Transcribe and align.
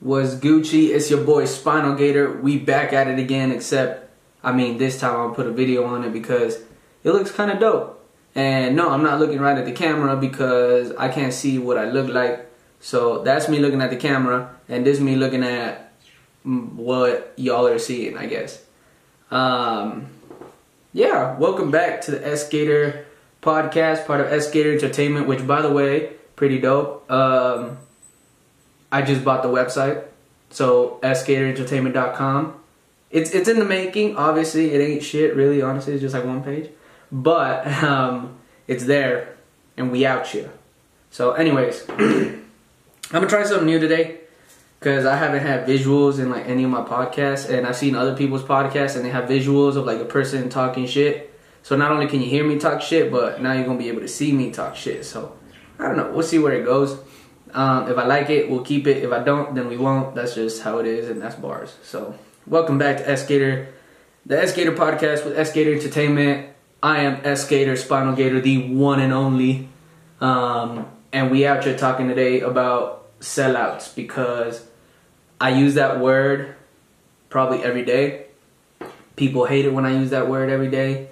was 0.00 0.38
Gucci. 0.40 0.90
It's 0.90 1.10
your 1.10 1.24
boy 1.24 1.44
Spinal 1.44 1.94
Gator. 1.94 2.40
We 2.40 2.58
back 2.58 2.92
at 2.92 3.08
it 3.08 3.18
again, 3.18 3.50
except 3.50 4.10
I 4.42 4.52
mean 4.52 4.78
this 4.78 5.00
time 5.00 5.16
I'll 5.16 5.34
put 5.34 5.46
a 5.46 5.52
video 5.52 5.84
on 5.84 6.04
it 6.04 6.12
because 6.12 6.56
it 7.02 7.10
looks 7.10 7.30
kind 7.30 7.50
of 7.50 7.58
dope. 7.58 7.94
And 8.34 8.76
no, 8.76 8.90
I'm 8.90 9.02
not 9.02 9.18
looking 9.18 9.40
right 9.40 9.58
at 9.58 9.64
the 9.64 9.72
camera 9.72 10.16
because 10.16 10.92
I 10.92 11.08
can't 11.08 11.32
see 11.32 11.58
what 11.58 11.78
I 11.78 11.90
look 11.90 12.08
like. 12.08 12.46
So 12.80 13.24
that's 13.24 13.48
me 13.48 13.58
looking 13.58 13.82
at 13.82 13.90
the 13.90 13.96
camera, 13.96 14.54
and 14.68 14.86
this 14.86 15.00
me 15.00 15.16
looking 15.16 15.42
at 15.42 15.92
what 16.44 17.32
y'all 17.36 17.66
are 17.66 17.78
seeing, 17.78 18.16
I 18.16 18.26
guess. 18.26 18.62
Um, 19.32 20.06
yeah, 20.92 21.36
welcome 21.38 21.72
back 21.72 22.02
to 22.02 22.12
the 22.12 22.24
S 22.24 22.48
Gator 22.48 23.04
podcast, 23.42 24.06
part 24.06 24.20
of 24.20 24.28
S 24.28 24.48
Gator 24.48 24.72
Entertainment, 24.72 25.26
which, 25.26 25.44
by 25.44 25.60
the 25.60 25.72
way, 25.72 26.12
pretty 26.36 26.60
dope. 26.60 27.10
Um, 27.10 27.78
I 28.90 29.02
just 29.02 29.24
bought 29.24 29.42
the 29.42 29.48
website, 29.48 30.04
so 30.50 30.98
sgatorentertainment.com. 31.02 32.54
It's 33.10 33.30
it's 33.30 33.48
in 33.48 33.58
the 33.58 33.64
making. 33.64 34.16
Obviously, 34.16 34.72
it 34.72 34.80
ain't 34.80 35.02
shit. 35.02 35.34
Really, 35.34 35.62
honestly, 35.62 35.94
it's 35.94 36.02
just 36.02 36.14
like 36.14 36.24
one 36.24 36.42
page, 36.42 36.70
but 37.10 37.66
um, 37.82 38.38
it's 38.66 38.84
there, 38.84 39.36
and 39.76 39.90
we 39.90 40.04
out 40.04 40.32
you. 40.34 40.50
So, 41.10 41.32
anyways, 41.32 41.88
I'm 41.88 42.42
gonna 43.10 43.26
try 43.26 43.44
something 43.44 43.66
new 43.66 43.78
today 43.78 44.20
because 44.78 45.06
I 45.06 45.16
haven't 45.16 45.40
had 45.40 45.66
visuals 45.66 46.18
in 46.18 46.30
like 46.30 46.46
any 46.46 46.64
of 46.64 46.70
my 46.70 46.82
podcasts, 46.82 47.48
and 47.48 47.66
I've 47.66 47.76
seen 47.76 47.94
other 47.94 48.14
people's 48.14 48.42
podcasts, 48.42 48.96
and 48.96 49.04
they 49.04 49.10
have 49.10 49.28
visuals 49.28 49.76
of 49.76 49.86
like 49.86 50.00
a 50.00 50.04
person 50.04 50.48
talking 50.48 50.86
shit. 50.86 51.34
So 51.62 51.76
not 51.76 51.90
only 51.92 52.06
can 52.06 52.20
you 52.20 52.28
hear 52.30 52.44
me 52.44 52.58
talk 52.58 52.80
shit, 52.80 53.10
but 53.10 53.42
now 53.42 53.52
you're 53.52 53.64
gonna 53.64 53.78
be 53.78 53.88
able 53.88 54.00
to 54.00 54.08
see 54.08 54.32
me 54.32 54.50
talk 54.50 54.76
shit. 54.76 55.04
So 55.04 55.36
I 55.78 55.84
don't 55.84 55.96
know. 55.96 56.10
We'll 56.12 56.22
see 56.22 56.38
where 56.38 56.52
it 56.52 56.64
goes. 56.64 56.98
Um, 57.54 57.90
if 57.90 57.96
I 57.96 58.06
like 58.06 58.30
it, 58.30 58.50
we'll 58.50 58.64
keep 58.64 58.86
it. 58.86 59.02
If 59.02 59.12
I 59.12 59.22
don't, 59.22 59.54
then 59.54 59.68
we 59.68 59.76
won't. 59.76 60.14
That's 60.14 60.34
just 60.34 60.62
how 60.62 60.78
it 60.78 60.86
is, 60.86 61.08
and 61.08 61.20
that's 61.20 61.34
bars. 61.34 61.74
So 61.82 62.14
welcome 62.46 62.78
back 62.78 62.98
to 62.98 63.08
S 63.08 63.26
Gator, 63.26 63.72
the 64.26 64.42
S 64.42 64.54
Gator 64.54 64.72
podcast 64.72 65.24
with 65.24 65.38
S 65.38 65.52
Gator 65.52 65.74
Entertainment. 65.74 66.48
I 66.82 67.00
am 67.02 67.20
S 67.24 67.48
Gator 67.48 67.76
Spinal 67.76 68.14
Gator, 68.14 68.40
the 68.40 68.68
one 68.68 69.00
and 69.00 69.12
only. 69.12 69.68
Um, 70.20 70.86
and 71.12 71.30
we 71.30 71.46
out 71.46 71.64
here 71.64 71.76
talking 71.76 72.08
today 72.08 72.40
about 72.40 73.18
sellouts 73.20 73.94
because 73.94 74.66
I 75.40 75.50
use 75.50 75.74
that 75.74 76.00
word 76.00 76.54
probably 77.30 77.62
every 77.62 77.84
day. 77.84 78.26
People 79.16 79.44
hate 79.46 79.64
it 79.64 79.72
when 79.72 79.84
I 79.84 79.92
use 79.92 80.10
that 80.10 80.28
word 80.28 80.50
every 80.50 80.70
day. 80.70 81.08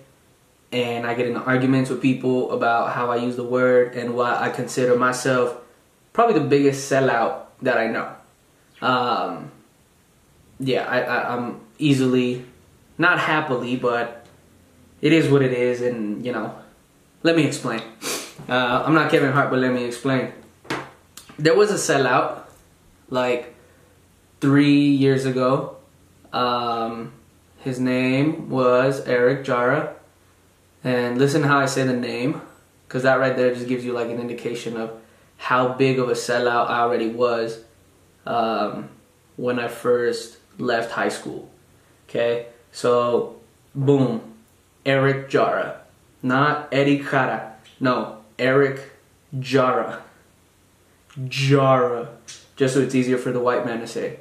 And 0.72 1.06
I 1.06 1.14
get 1.14 1.26
into 1.26 1.40
arguments 1.40 1.90
with 1.90 2.02
people 2.02 2.52
about 2.52 2.92
how 2.92 3.10
I 3.10 3.16
use 3.16 3.36
the 3.36 3.44
word 3.44 3.94
and 3.94 4.14
why 4.14 4.36
I 4.36 4.50
consider 4.50 4.96
myself 4.96 5.56
probably 6.16 6.40
the 6.40 6.48
biggest 6.48 6.90
sellout 6.90 7.42
that 7.60 7.76
I 7.76 7.88
know. 7.88 8.08
Um, 8.80 9.52
yeah, 10.58 10.86
I, 10.86 11.02
I, 11.02 11.36
I'm 11.36 11.60
easily, 11.78 12.46
not 12.96 13.18
happily, 13.18 13.76
but 13.76 14.26
it 15.02 15.12
is 15.12 15.28
what 15.28 15.42
it 15.42 15.52
is. 15.52 15.82
And, 15.82 16.24
you 16.24 16.32
know, 16.32 16.54
let 17.22 17.36
me 17.36 17.44
explain. 17.44 17.82
Uh, 18.48 18.82
I'm 18.86 18.94
not 18.94 19.10
Kevin 19.10 19.32
Hart, 19.32 19.50
but 19.50 19.58
let 19.58 19.74
me 19.74 19.84
explain. 19.84 20.32
There 21.38 21.54
was 21.54 21.70
a 21.70 21.74
sellout, 21.74 22.44
like, 23.10 23.54
three 24.40 24.88
years 24.88 25.26
ago. 25.26 25.76
Um, 26.32 27.12
his 27.58 27.78
name 27.78 28.48
was 28.48 29.06
Eric 29.06 29.44
Jara. 29.44 29.94
And 30.82 31.18
listen 31.18 31.42
how 31.42 31.58
I 31.58 31.66
say 31.66 31.84
the 31.84 31.92
name, 31.92 32.40
because 32.88 33.02
that 33.02 33.20
right 33.20 33.36
there 33.36 33.52
just 33.52 33.68
gives 33.68 33.84
you 33.84 33.92
like 33.92 34.08
an 34.08 34.18
indication 34.18 34.78
of 34.78 34.98
how 35.36 35.68
big 35.74 35.98
of 35.98 36.08
a 36.08 36.12
sellout 36.12 36.68
I 36.68 36.80
already 36.80 37.08
was 37.08 37.62
um, 38.26 38.88
when 39.36 39.58
I 39.58 39.68
first 39.68 40.38
left 40.58 40.92
high 40.92 41.08
school. 41.08 41.50
Okay, 42.08 42.46
so 42.72 43.36
boom, 43.74 44.34
Eric 44.84 45.28
Jara, 45.28 45.80
not 46.22 46.68
Eddie 46.72 47.00
Cara, 47.00 47.56
no, 47.80 48.18
Eric 48.38 48.92
Jara. 49.38 50.02
Jara, 51.28 52.08
just 52.56 52.74
so 52.74 52.80
it's 52.80 52.94
easier 52.94 53.16
for 53.16 53.32
the 53.32 53.40
white 53.40 53.64
man 53.64 53.80
to 53.80 53.86
say. 53.86 54.20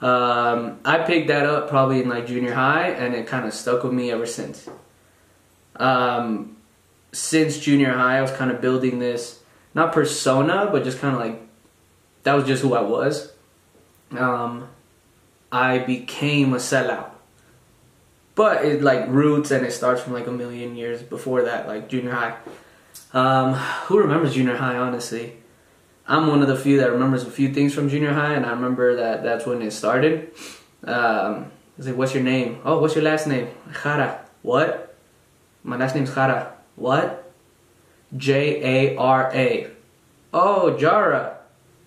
Um, 0.00 0.80
I 0.84 0.98
picked 0.98 1.28
that 1.28 1.44
up 1.44 1.68
probably 1.68 2.02
in 2.02 2.08
like 2.08 2.26
junior 2.26 2.54
high, 2.54 2.88
and 2.88 3.14
it 3.14 3.26
kind 3.26 3.46
of 3.46 3.52
stuck 3.52 3.84
with 3.84 3.92
me 3.92 4.10
ever 4.10 4.26
since. 4.26 4.68
Um, 5.76 6.56
since 7.12 7.58
junior 7.58 7.92
high, 7.92 8.18
I 8.18 8.22
was 8.22 8.30
kind 8.30 8.50
of 8.50 8.60
building 8.60 8.98
this 8.98 9.39
not 9.74 9.92
persona, 9.92 10.68
but 10.70 10.84
just 10.84 10.98
kind 10.98 11.14
of 11.14 11.20
like 11.20 11.40
that 12.22 12.34
was 12.34 12.46
just 12.46 12.62
who 12.62 12.74
I 12.74 12.82
was. 12.82 13.32
Um, 14.12 14.68
I 15.52 15.78
became 15.78 16.52
a 16.52 16.58
sellout, 16.58 17.10
but 18.34 18.64
it 18.64 18.82
like 18.82 19.08
roots 19.08 19.50
and 19.50 19.64
it 19.64 19.72
starts 19.72 20.02
from 20.02 20.12
like 20.12 20.26
a 20.26 20.32
million 20.32 20.76
years 20.76 21.02
before 21.02 21.42
that, 21.42 21.66
like 21.66 21.88
junior 21.88 22.12
high. 22.12 22.36
Um, 23.12 23.54
who 23.54 23.98
remembers 23.98 24.34
junior 24.34 24.56
high? 24.56 24.76
Honestly, 24.76 25.36
I'm 26.06 26.26
one 26.26 26.42
of 26.42 26.48
the 26.48 26.56
few 26.56 26.78
that 26.78 26.90
remembers 26.90 27.24
a 27.24 27.30
few 27.30 27.52
things 27.52 27.74
from 27.74 27.88
junior 27.88 28.12
high, 28.12 28.34
and 28.34 28.44
I 28.44 28.50
remember 28.50 28.96
that 28.96 29.22
that's 29.22 29.46
when 29.46 29.62
it 29.62 29.72
started. 29.72 30.32
Um, 30.84 30.94
I 30.94 31.76
was 31.76 31.86
like, 31.86 31.96
"What's 31.96 32.14
your 32.14 32.22
name? 32.22 32.60
Oh, 32.64 32.80
what's 32.80 32.94
your 32.94 33.04
last 33.04 33.26
name? 33.26 33.48
Jara. 33.82 34.24
What? 34.42 34.96
My 35.62 35.76
last 35.76 35.94
name's 35.94 36.14
Jara. 36.14 36.52
What? 36.76 37.29
J 38.16 38.92
A 38.92 38.96
R 38.96 39.30
A. 39.32 39.70
Oh, 40.32 40.76
Jara. 40.78 41.38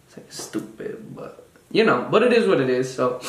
It's 0.08 0.18
like 0.18 0.32
stupid, 0.32 1.16
but 1.16 1.48
you 1.72 1.84
know, 1.84 2.08
but 2.10 2.24
it 2.24 2.34
is 2.34 2.48
what 2.48 2.62
it 2.62 2.70
is. 2.70 2.94
So 2.94 3.20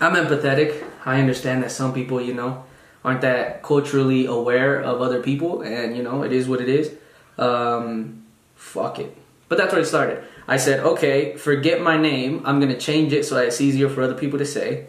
I'm 0.00 0.14
empathetic. 0.14 0.84
I 1.04 1.20
understand 1.20 1.62
that 1.62 1.70
some 1.70 1.92
people, 1.92 2.20
you 2.20 2.34
know, 2.34 2.64
aren't 3.04 3.22
that 3.22 3.62
culturally 3.62 4.26
aware 4.26 4.80
of 4.80 5.00
other 5.00 5.22
people, 5.22 5.62
and 5.62 5.96
you 5.96 6.02
know, 6.02 6.22
it 6.22 6.32
is 6.32 6.48
what 6.48 6.60
it 6.60 6.68
is. 6.68 6.94
Um, 7.36 8.24
fuck 8.54 8.98
it. 8.98 9.16
But 9.48 9.58
that's 9.58 9.72
where 9.72 9.82
it 9.82 9.86
started. 9.86 10.24
I 10.46 10.56
said, 10.56 10.80
okay, 10.80 11.36
forget 11.36 11.80
my 11.82 11.96
name. 11.96 12.42
I'm 12.44 12.60
gonna 12.60 12.78
change 12.78 13.12
it 13.12 13.24
so 13.24 13.34
that 13.36 13.46
it's 13.46 13.60
easier 13.60 13.88
for 13.88 14.02
other 14.02 14.14
people 14.14 14.38
to 14.38 14.46
say, 14.46 14.86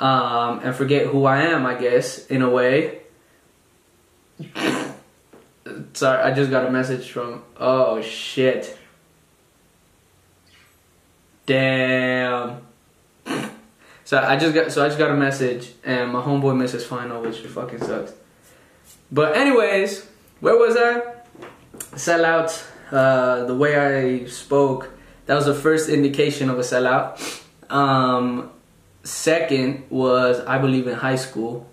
um, 0.00 0.60
and 0.62 0.74
forget 0.74 1.06
who 1.06 1.24
I 1.24 1.42
am. 1.42 1.66
I 1.66 1.74
guess 1.74 2.26
in 2.26 2.42
a 2.42 2.50
way. 2.50 3.00
Sorry, 5.94 6.22
I 6.22 6.32
just 6.32 6.50
got 6.50 6.66
a 6.66 6.70
message 6.70 7.10
from. 7.10 7.42
Oh 7.58 8.00
shit. 8.00 8.78
Damn. 11.46 12.62
So 14.04 14.18
I 14.18 14.36
just 14.36 14.54
got 14.54 14.72
so 14.72 14.84
I 14.84 14.88
just 14.88 14.98
got 14.98 15.10
a 15.10 15.16
message 15.16 15.72
and 15.84 16.12
my 16.12 16.20
homeboy 16.20 16.56
missed 16.56 16.74
his 16.74 16.84
final, 16.84 17.22
which 17.22 17.38
fucking 17.38 17.80
sucks. 17.80 18.12
But 19.10 19.36
anyways, 19.36 20.06
where 20.40 20.56
was 20.56 20.76
I? 20.76 21.02
Sellout. 21.96 22.68
Uh, 22.90 23.44
the 23.46 23.54
way 23.54 23.76
I 23.76 24.26
spoke, 24.26 24.90
that 25.24 25.34
was 25.34 25.46
the 25.46 25.54
first 25.54 25.88
indication 25.88 26.50
of 26.50 26.58
a 26.58 26.62
sellout. 26.62 27.42
Um, 27.70 28.50
second 29.02 29.84
was 29.88 30.40
I 30.40 30.58
believe 30.58 30.86
in 30.86 30.94
high 30.94 31.16
school 31.16 31.70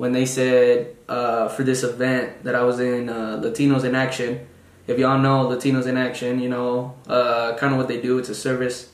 when 0.00 0.12
they 0.12 0.24
said 0.24 0.96
uh, 1.10 1.46
for 1.48 1.62
this 1.62 1.82
event 1.82 2.44
that 2.44 2.54
I 2.54 2.62
was 2.62 2.80
in 2.80 3.10
uh, 3.10 3.38
Latinos 3.44 3.84
in 3.84 3.94
Action. 3.94 4.48
If 4.86 4.98
y'all 4.98 5.18
know 5.18 5.46
Latinos 5.46 5.86
in 5.86 5.98
Action, 5.98 6.40
you 6.40 6.48
know 6.48 6.94
uh, 7.06 7.54
kind 7.58 7.74
of 7.74 7.78
what 7.78 7.86
they 7.86 8.00
do. 8.00 8.16
It's 8.16 8.30
a 8.30 8.34
service 8.34 8.90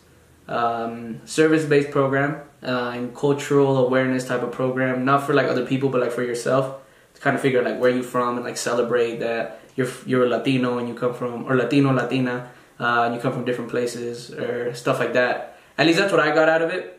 um, 0.49 1.21
service 1.25 1.65
based 1.65 1.93
program 1.93 2.43
uh, 2.61 2.91
and 2.97 3.15
cultural 3.15 3.87
awareness 3.87 4.27
type 4.27 4.43
of 4.43 4.50
program. 4.50 5.05
Not 5.05 5.25
for 5.25 5.33
like 5.33 5.47
other 5.47 5.65
people, 5.65 5.91
but 5.91 6.00
like 6.00 6.11
for 6.11 6.25
yourself 6.25 6.83
to 7.15 7.21
kind 7.21 7.37
of 7.37 7.41
figure 7.41 7.61
out 7.61 7.66
like 7.66 7.78
where 7.78 7.91
you're 7.91 8.03
from 8.03 8.34
and 8.37 8.45
like 8.45 8.56
celebrate 8.56 9.21
that 9.21 9.61
you're 9.77 9.89
you're 10.06 10.25
a 10.25 10.28
Latino 10.28 10.78
and 10.78 10.89
you 10.89 10.95
come 10.95 11.15
from 11.15 11.45
or 11.47 11.55
Latino 11.55 11.93
Latina 11.93 12.50
uh, 12.80 13.03
and 13.04 13.15
you 13.15 13.21
come 13.21 13.33
from 13.33 13.45
different 13.45 13.71
places 13.71 14.33
or 14.33 14.75
stuff 14.75 14.98
like 14.98 15.13
that. 15.13 15.57
At 15.78 15.86
least 15.86 16.01
that's 16.01 16.10
what 16.10 16.21
I 16.21 16.34
got 16.34 16.48
out 16.48 16.63
of 16.63 16.71
it. 16.71 16.98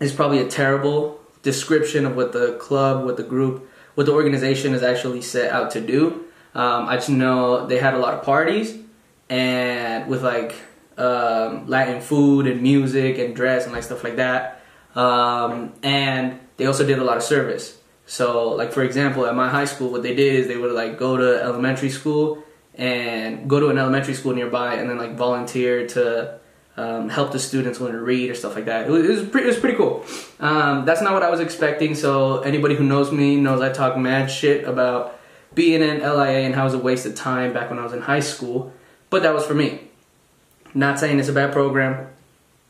It's 0.00 0.12
probably 0.12 0.40
a 0.40 0.48
terrible 0.48 1.17
description 1.42 2.06
of 2.06 2.16
what 2.16 2.32
the 2.32 2.54
club, 2.54 3.04
what 3.04 3.16
the 3.16 3.22
group, 3.22 3.68
what 3.94 4.06
the 4.06 4.12
organization 4.12 4.74
is 4.74 4.82
actually 4.82 5.22
set 5.22 5.50
out 5.52 5.70
to 5.72 5.80
do. 5.80 6.24
Um, 6.54 6.88
I 6.88 6.96
just 6.96 7.10
know 7.10 7.66
they 7.66 7.78
had 7.78 7.94
a 7.94 7.98
lot 7.98 8.14
of 8.14 8.22
parties 8.22 8.76
and 9.28 10.08
with 10.08 10.22
like 10.22 10.54
um, 10.96 11.66
Latin 11.68 12.00
food 12.00 12.46
and 12.46 12.62
music 12.62 13.18
and 13.18 13.34
dress 13.34 13.64
and 13.64 13.72
like 13.72 13.82
stuff 13.82 14.02
like 14.04 14.16
that. 14.16 14.62
Um, 14.94 15.74
and 15.82 16.40
they 16.56 16.66
also 16.66 16.84
did 16.84 16.98
a 16.98 17.04
lot 17.04 17.16
of 17.16 17.22
service. 17.22 17.78
So, 18.06 18.50
like 18.50 18.72
for 18.72 18.82
example, 18.82 19.26
at 19.26 19.34
my 19.34 19.48
high 19.48 19.66
school, 19.66 19.90
what 19.90 20.02
they 20.02 20.14
did 20.14 20.34
is 20.34 20.48
they 20.48 20.56
would 20.56 20.72
like 20.72 20.98
go 20.98 21.16
to 21.16 21.42
elementary 21.42 21.90
school 21.90 22.42
and 22.74 23.48
go 23.48 23.60
to 23.60 23.68
an 23.68 23.78
elementary 23.78 24.14
school 24.14 24.32
nearby, 24.32 24.74
and 24.74 24.88
then 24.88 24.98
like 24.98 25.16
volunteer 25.16 25.86
to 25.88 26.38
um, 26.78 27.08
help 27.08 27.32
the 27.32 27.40
students 27.40 27.80
learn 27.80 27.92
to 27.92 28.00
read 28.00 28.30
or 28.30 28.34
stuff 28.34 28.54
like 28.54 28.66
that. 28.66 28.86
It 28.86 28.90
was, 28.90 29.04
it 29.04 29.08
was, 29.08 29.28
pretty, 29.28 29.46
it 29.46 29.50
was 29.50 29.58
pretty 29.58 29.76
cool. 29.76 30.06
Um, 30.38 30.84
that's 30.84 31.02
not 31.02 31.12
what 31.12 31.24
I 31.24 31.30
was 31.30 31.40
expecting. 31.40 31.96
So 31.96 32.40
anybody 32.42 32.76
who 32.76 32.84
knows 32.84 33.10
me 33.10 33.34
knows 33.36 33.60
I 33.60 33.72
talk 33.72 33.96
mad 33.98 34.30
shit 34.30 34.64
about 34.64 35.18
being 35.54 35.82
in 35.82 35.98
LIA 35.98 36.46
and 36.46 36.54
how 36.54 36.62
it 36.62 36.66
was 36.66 36.74
a 36.74 36.78
waste 36.78 37.04
of 37.04 37.16
time 37.16 37.52
back 37.52 37.68
when 37.68 37.80
I 37.80 37.82
was 37.82 37.92
in 37.92 38.00
high 38.00 38.20
school. 38.20 38.72
But 39.10 39.24
that 39.24 39.34
was 39.34 39.44
for 39.44 39.54
me. 39.54 39.88
Not 40.72 41.00
saying 41.00 41.18
it's 41.18 41.28
a 41.28 41.32
bad 41.32 41.52
program. 41.52 42.06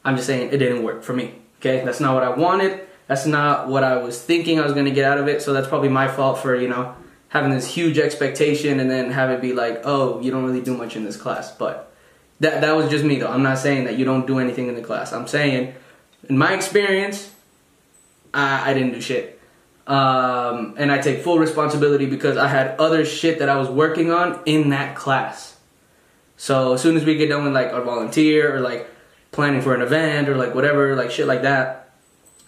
I'm 0.06 0.16
just 0.16 0.26
saying 0.26 0.54
it 0.54 0.56
didn't 0.56 0.84
work 0.84 1.02
for 1.02 1.12
me. 1.12 1.34
Okay, 1.60 1.84
that's 1.84 2.00
not 2.00 2.14
what 2.14 2.22
I 2.22 2.30
wanted. 2.30 2.80
That's 3.08 3.26
not 3.26 3.68
what 3.68 3.84
I 3.84 3.98
was 3.98 4.22
thinking 4.22 4.58
I 4.58 4.62
was 4.62 4.72
gonna 4.72 4.90
get 4.90 5.04
out 5.04 5.18
of 5.18 5.28
it. 5.28 5.42
So 5.42 5.52
that's 5.52 5.68
probably 5.68 5.90
my 5.90 6.08
fault 6.08 6.38
for 6.38 6.54
you 6.54 6.68
know 6.68 6.94
having 7.28 7.50
this 7.50 7.66
huge 7.66 7.98
expectation 7.98 8.80
and 8.80 8.90
then 8.90 9.10
have 9.10 9.28
it 9.28 9.42
be 9.42 9.52
like, 9.52 9.82
oh, 9.84 10.18
you 10.20 10.30
don't 10.30 10.44
really 10.44 10.62
do 10.62 10.74
much 10.74 10.96
in 10.96 11.04
this 11.04 11.16
class. 11.16 11.52
But 11.54 11.87
that 12.40 12.60
that 12.60 12.76
was 12.76 12.90
just 12.90 13.04
me 13.04 13.16
though. 13.16 13.28
I'm 13.28 13.42
not 13.42 13.58
saying 13.58 13.84
that 13.84 13.98
you 13.98 14.04
don't 14.04 14.26
do 14.26 14.38
anything 14.38 14.68
in 14.68 14.74
the 14.74 14.82
class. 14.82 15.12
I'm 15.12 15.26
saying, 15.26 15.74
in 16.28 16.38
my 16.38 16.54
experience, 16.54 17.32
I, 18.32 18.70
I 18.70 18.74
didn't 18.74 18.92
do 18.92 19.00
shit. 19.00 19.40
Um, 19.86 20.74
and 20.76 20.92
I 20.92 20.98
take 20.98 21.22
full 21.22 21.38
responsibility 21.38 22.06
because 22.06 22.36
I 22.36 22.48
had 22.48 22.78
other 22.78 23.04
shit 23.04 23.38
that 23.38 23.48
I 23.48 23.56
was 23.56 23.68
working 23.68 24.10
on 24.12 24.38
in 24.44 24.68
that 24.70 24.94
class. 24.94 25.56
So 26.36 26.74
as 26.74 26.82
soon 26.82 26.96
as 26.96 27.04
we 27.04 27.16
get 27.16 27.28
done 27.28 27.44
with 27.44 27.54
like 27.54 27.72
our 27.72 27.80
volunteer 27.80 28.54
or 28.54 28.60
like 28.60 28.88
planning 29.32 29.62
for 29.62 29.74
an 29.74 29.80
event 29.80 30.28
or 30.28 30.36
like 30.36 30.54
whatever, 30.54 30.94
like 30.94 31.10
shit 31.10 31.26
like 31.26 31.42
that, 31.42 31.90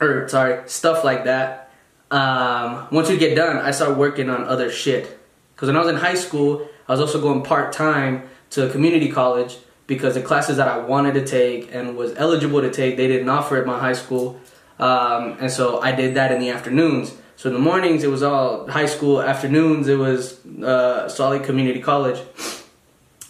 or 0.00 0.28
sorry, 0.28 0.68
stuff 0.68 1.02
like 1.02 1.24
that. 1.24 1.70
Um, 2.10 2.88
once 2.92 3.08
we 3.08 3.16
get 3.16 3.34
done, 3.34 3.56
I 3.56 3.70
start 3.70 3.96
working 3.96 4.28
on 4.28 4.44
other 4.44 4.70
shit. 4.70 5.18
Because 5.54 5.68
when 5.68 5.76
I 5.76 5.80
was 5.80 5.88
in 5.88 5.96
high 5.96 6.14
school, 6.14 6.68
I 6.88 6.92
was 6.92 7.00
also 7.00 7.20
going 7.20 7.42
part 7.42 7.72
time 7.72 8.28
to 8.50 8.66
a 8.66 8.70
community 8.70 9.10
college 9.10 9.58
because 9.90 10.14
the 10.14 10.22
classes 10.22 10.56
that 10.56 10.68
I 10.68 10.78
wanted 10.78 11.14
to 11.14 11.26
take 11.26 11.74
and 11.74 11.96
was 11.96 12.14
eligible 12.14 12.60
to 12.60 12.70
take, 12.70 12.96
they 12.96 13.08
didn't 13.08 13.28
offer 13.28 13.56
at 13.56 13.66
my 13.66 13.76
high 13.76 13.92
school. 13.92 14.40
Um, 14.78 15.36
and 15.40 15.50
so 15.50 15.80
I 15.80 15.90
did 15.90 16.14
that 16.14 16.30
in 16.30 16.38
the 16.38 16.50
afternoons. 16.50 17.12
So 17.34 17.48
in 17.48 17.54
the 17.54 17.60
mornings, 17.60 18.04
it 18.04 18.06
was 18.08 18.22
all 18.22 18.68
high 18.68 18.86
school. 18.86 19.20
Afternoons, 19.20 19.88
it 19.88 19.96
was 19.96 20.46
uh, 20.46 21.08
Salt 21.08 21.32
Lake 21.32 21.42
Community 21.42 21.80
College. 21.80 22.20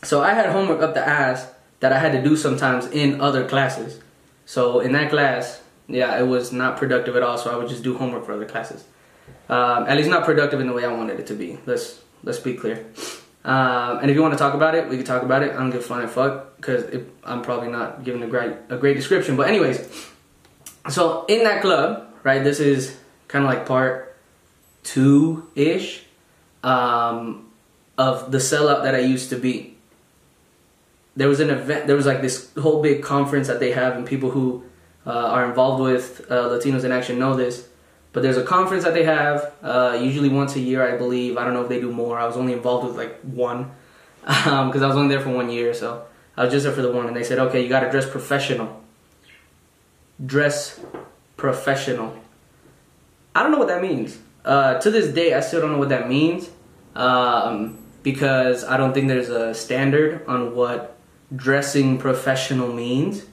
So 0.03 0.23
I 0.23 0.35
had 0.35 0.51
homework 0.51 0.83
up 0.83 0.93
the 0.93 1.01
ass 1.01 1.51
that 1.81 1.95
I 1.95 1.99
had 1.99 2.13
to 2.13 2.23
do 2.23 2.37
sometimes 2.37 2.85
in 2.89 3.23
other 3.23 3.49
classes. 3.49 3.99
So 4.45 4.81
in 4.81 4.93
that 4.93 5.09
class, 5.09 5.63
yeah, 5.89 6.21
it 6.21 6.27
was 6.27 6.53
not 6.53 6.77
productive 6.77 7.17
at 7.17 7.23
all. 7.23 7.39
So 7.39 7.51
I 7.51 7.57
would 7.57 7.71
just 7.71 7.83
do 7.83 7.97
homework 7.97 8.27
for 8.27 8.33
other 8.33 8.45
classes. 8.45 8.85
Um, 9.49 9.87
at 9.89 9.97
least 9.97 10.11
not 10.11 10.27
productive 10.27 10.61
in 10.61 10.67
the 10.67 10.75
way 10.75 10.85
I 10.85 10.93
wanted 10.93 11.21
it 11.21 11.27
to 11.29 11.35
be. 11.35 11.59
Let's 11.65 12.01
let's 12.23 12.39
be 12.39 12.53
clear. 12.53 12.85
Um, 13.45 13.99
and 14.01 14.11
if 14.11 14.15
you 14.15 14.23
want 14.23 14.35
to 14.35 14.39
talk 14.39 14.55
about 14.55 14.75
it, 14.75 14.89
we 14.89 14.97
can 14.97 15.07
talk 15.07 15.23
about 15.23 15.43
it. 15.43 15.53
I 15.53 15.55
don't 15.55 15.71
give 15.71 15.81
a 15.81 15.85
flying 15.85 16.09
fuck 16.09 16.57
because 16.57 16.85
I'm 17.25 17.43
probably 17.43 17.69
not 17.69 18.05
giving 18.05 18.23
a 18.23 18.27
great 18.27 18.55
a 18.69 18.77
great 18.77 18.95
description. 18.95 19.37
But 19.37 19.49
anyways, 19.49 19.89
so 20.91 21.25
in 21.27 21.45
that 21.45 21.63
club, 21.63 22.15
right? 22.23 22.45
This 22.45 22.61
is 22.61 22.97
kind 23.29 23.45
of 23.45 23.51
like 23.51 23.67
part 23.67 24.17
two 24.83 25.49
ish 25.55 26.05
um, 26.63 27.51
of 27.97 28.31
the 28.31 28.39
sellout 28.39 28.83
that 28.83 28.95
I 28.95 29.01
used 29.01 29.31
to 29.31 29.37
be 29.37 29.77
there 31.17 31.29
was 31.29 31.41
an 31.41 31.51
event 31.51 31.87
there 31.87 31.97
was 31.97 32.07
like 32.07 32.23
this 32.23 32.51
whole 32.59 32.83
big 32.83 33.03
conference 33.03 33.47
that 33.49 33.61
they 33.61 33.73
have 33.73 33.97
and 33.97 34.07
people 34.07 34.31
who 34.31 34.63
uh, 35.07 35.11
are 35.11 35.45
involved 35.45 35.83
with 35.83 36.27
uh, 36.31 36.49
latinos 36.49 36.85
in 36.85 36.93
action 36.93 37.19
know 37.19 37.35
this 37.35 37.69
but 38.13 38.23
there's 38.23 38.37
a 38.37 38.43
conference 38.43 38.85
that 38.85 38.95
they 38.95 39.05
have 39.05 39.53
uh, 39.63 39.99
usually 40.01 40.29
once 40.29 40.57
a 40.57 40.61
year 40.61 40.83
i 40.87 40.97
believe. 40.97 41.37
I 41.37 41.45
don't 41.45 41.55
know 41.55 41.63
if 41.63 41.69
they 41.69 41.81
do 41.81 41.93
more. 41.93 42.19
I 42.19 42.27
was 42.27 42.37
only 42.37 42.53
involved 42.53 42.87
with 42.87 42.97
like 42.97 43.21
one 43.21 43.71
because 44.21 44.47
um, 44.47 44.83
i 44.83 44.87
was 44.87 44.97
only 44.97 45.15
there 45.15 45.25
for 45.25 45.31
one 45.31 45.49
year 45.49 45.73
so 45.73 46.05
i 46.37 46.45
was 46.45 46.53
just 46.53 46.65
there 46.65 46.75
for 46.75 46.83
the 46.83 46.93
one 46.93 47.07
and 47.07 47.17
they 47.17 47.25
said 47.25 47.39
okay 47.39 47.63
you 47.63 47.69
got 47.69 47.81
to 47.81 47.91
dress 47.91 48.09
professional. 48.09 48.83
Dress 50.25 50.79
professional. 51.39 52.15
I 53.35 53.43
don't 53.43 53.53
know 53.53 53.59
what 53.59 53.69
that 53.69 53.81
means. 53.81 54.19
Uh, 54.45 54.79
to 54.81 54.91
this 54.91 55.13
day 55.15 55.35
i 55.35 55.41
still 55.41 55.61
don't 55.61 55.73
know 55.73 55.79
what 55.79 55.91
that 55.91 56.09
means 56.09 56.49
um, 56.95 57.79
because 58.03 58.65
i 58.65 58.77
don't 58.77 58.93
think 58.95 59.09
there's 59.09 59.29
a 59.29 59.55
standard 59.55 60.25
on 60.27 60.55
what 60.55 60.99
dressing 61.35 61.99
professional 61.99 62.73
means. 62.73 63.27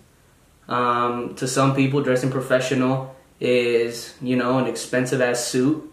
Um, 0.67 1.35
to 1.35 1.47
some 1.47 1.75
people, 1.75 2.01
dressing 2.01 2.29
professional 2.29 3.15
is, 3.39 4.15
you 4.21 4.35
know, 4.35 4.57
an 4.57 4.67
expensive 4.67 5.21
ass 5.21 5.45
suit, 5.45 5.91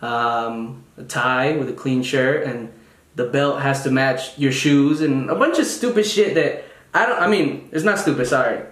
um, 0.00 0.84
a 0.96 1.04
tie 1.04 1.56
with 1.56 1.68
a 1.68 1.72
clean 1.72 2.02
shirt, 2.02 2.46
and 2.46 2.72
the 3.14 3.24
belt 3.24 3.60
has 3.60 3.82
to 3.84 3.90
match 3.90 4.38
your 4.38 4.52
shoes, 4.52 5.00
and 5.00 5.30
a 5.30 5.34
bunch 5.34 5.58
of 5.58 5.66
stupid 5.66 6.06
shit 6.06 6.34
that 6.34 6.64
I 6.94 7.06
don't. 7.06 7.20
I 7.20 7.28
mean, 7.28 7.68
it's 7.72 7.84
not 7.84 7.98
stupid. 7.98 8.26
Sorry, 8.26 8.62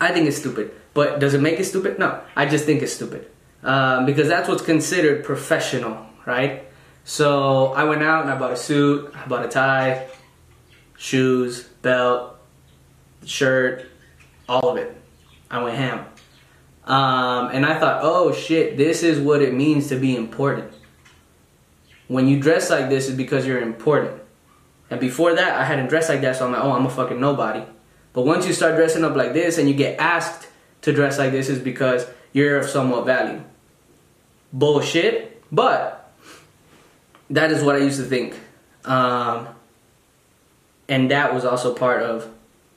I 0.00 0.12
think 0.12 0.26
it's 0.26 0.38
stupid. 0.38 0.72
But 0.94 1.20
does 1.20 1.32
it 1.32 1.40
make 1.40 1.58
it 1.58 1.64
stupid? 1.64 1.98
No, 1.98 2.20
I 2.36 2.46
just 2.46 2.66
think 2.66 2.82
it's 2.82 2.92
stupid 2.92 3.30
um, 3.62 4.06
because 4.06 4.28
that's 4.28 4.48
what's 4.48 4.62
considered 4.62 5.24
professional, 5.24 6.06
right? 6.26 6.64
So 7.04 7.72
I 7.72 7.84
went 7.84 8.02
out 8.02 8.22
and 8.22 8.30
I 8.30 8.38
bought 8.38 8.52
a 8.52 8.56
suit, 8.56 9.12
I 9.14 9.26
bought 9.26 9.44
a 9.44 9.48
tie, 9.48 10.06
shoes, 10.96 11.64
belt, 11.82 12.36
shirt, 13.24 13.86
all 14.48 14.68
of 14.68 14.76
it. 14.76 14.96
I 15.50 15.62
went 15.62 15.76
ham. 15.76 16.06
Um, 16.84 17.50
and 17.52 17.64
I 17.64 17.78
thought, 17.78 18.00
oh 18.02 18.32
shit, 18.32 18.76
this 18.76 19.02
is 19.02 19.20
what 19.20 19.40
it 19.40 19.54
means 19.54 19.88
to 19.88 19.96
be 19.96 20.16
important. 20.16 20.72
When 22.08 22.26
you 22.26 22.40
dress 22.40 22.70
like 22.70 22.88
this, 22.88 23.08
is 23.08 23.16
because 23.16 23.46
you're 23.46 23.60
important. 23.60 24.20
And 24.90 25.00
before 25.00 25.34
that, 25.34 25.58
I 25.58 25.64
hadn't 25.64 25.88
dressed 25.88 26.08
like 26.08 26.20
that, 26.22 26.36
so 26.36 26.46
I'm 26.46 26.52
like, 26.52 26.62
oh, 26.62 26.72
I'm 26.72 26.84
a 26.84 26.90
fucking 26.90 27.20
nobody. 27.20 27.64
But 28.12 28.22
once 28.22 28.46
you 28.46 28.52
start 28.52 28.76
dressing 28.76 29.04
up 29.04 29.16
like 29.16 29.32
this 29.32 29.56
and 29.56 29.68
you 29.68 29.74
get 29.74 29.98
asked 29.98 30.48
to 30.82 30.92
dress 30.92 31.18
like 31.18 31.30
this, 31.30 31.48
is 31.48 31.60
because 31.60 32.06
you're 32.32 32.58
of 32.58 32.68
somewhat 32.68 33.06
value. 33.06 33.42
Bullshit, 34.52 35.42
but 35.50 36.12
that 37.30 37.50
is 37.50 37.62
what 37.62 37.76
I 37.76 37.78
used 37.78 37.98
to 37.98 38.04
think. 38.04 38.38
Um, 38.84 39.48
and 40.88 41.10
that 41.10 41.32
was 41.32 41.44
also 41.44 41.72
part 41.72 42.02
of 42.02 42.28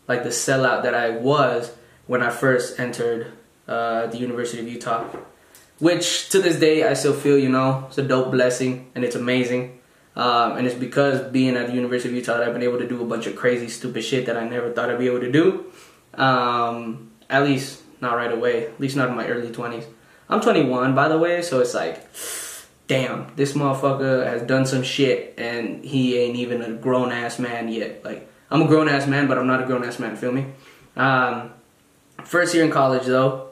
like 0.07 0.23
the 0.23 0.29
sellout 0.29 0.83
that 0.83 0.93
I 0.93 1.09
was 1.09 1.75
when 2.07 2.21
I 2.21 2.29
first 2.29 2.79
entered 2.79 3.33
uh, 3.67 4.07
the 4.07 4.17
University 4.17 4.61
of 4.61 4.67
Utah, 4.67 5.05
which 5.79 6.29
to 6.29 6.41
this 6.41 6.59
day 6.59 6.83
I 6.83 6.93
still 6.93 7.13
feel 7.13 7.37
you 7.37 7.49
know 7.49 7.85
it's 7.87 7.97
a 7.97 8.03
dope 8.03 8.31
blessing 8.31 8.91
and 8.95 9.03
it's 9.03 9.15
amazing. 9.15 9.79
Um, 10.15 10.55
and 10.55 10.65
it's 10.65 10.75
because 10.75 11.29
being 11.31 11.57
at 11.57 11.67
the 11.67 11.73
University 11.73 12.07
of 12.07 12.15
Utah 12.15 12.37
that 12.37 12.47
I've 12.47 12.53
been 12.53 12.63
able 12.63 12.77
to 12.77 12.87
do 12.87 13.01
a 13.01 13.05
bunch 13.05 13.27
of 13.27 13.35
crazy, 13.35 13.67
stupid 13.67 14.01
shit 14.01 14.27
that 14.27 14.37
I 14.37 14.47
never 14.47 14.71
thought 14.71 14.89
I'd 14.89 14.97
be 14.97 15.07
able 15.07 15.19
to 15.19 15.31
do. 15.31 15.65
Um, 16.13 17.11
at 17.29 17.43
least 17.43 17.83
not 17.99 18.15
right 18.15 18.31
away. 18.31 18.67
At 18.67 18.79
least 18.79 18.95
not 18.95 19.09
in 19.09 19.15
my 19.15 19.27
early 19.27 19.49
20s. 19.49 19.83
I'm 20.29 20.39
21, 20.39 20.95
by 20.95 21.09
the 21.09 21.17
way, 21.17 21.41
so 21.41 21.59
it's 21.59 21.73
like 21.73 22.07
damn, 22.87 23.31
this 23.35 23.53
motherfucker 23.53 24.25
has 24.25 24.41
done 24.43 24.65
some 24.65 24.83
shit 24.83 25.33
and 25.37 25.83
he 25.83 26.17
ain't 26.17 26.35
even 26.35 26.61
a 26.61 26.71
grown 26.73 27.11
ass 27.11 27.39
man 27.39 27.67
yet. 27.67 28.03
Like, 28.03 28.29
I'm 28.51 28.61
a 28.61 28.67
grown 28.67 28.87
ass 28.87 29.07
man, 29.07 29.27
but 29.27 29.37
I'm 29.37 29.47
not 29.47 29.63
a 29.63 29.65
grown 29.65 29.83
ass 29.83 29.99
man, 29.99 30.15
feel 30.15 30.31
me? 30.31 30.45
Um, 30.95 31.53
first 32.23 32.53
year 32.53 32.63
in 32.63 32.71
college 32.71 33.05
though, 33.05 33.44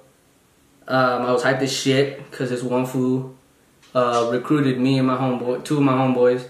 um, 0.88 1.22
I 1.24 1.32
was 1.32 1.44
hyped 1.44 1.62
as 1.62 1.72
shit 1.72 2.30
because 2.30 2.50
this 2.50 2.64
one 2.64 2.86
fool 2.86 3.36
uh, 3.94 4.30
recruited 4.32 4.80
me 4.80 4.98
and 4.98 5.08
my 5.08 5.18
homeboy, 5.18 5.64
two 5.64 5.78
of 5.78 5.84
my 5.84 5.94
homeboys, 5.94 6.50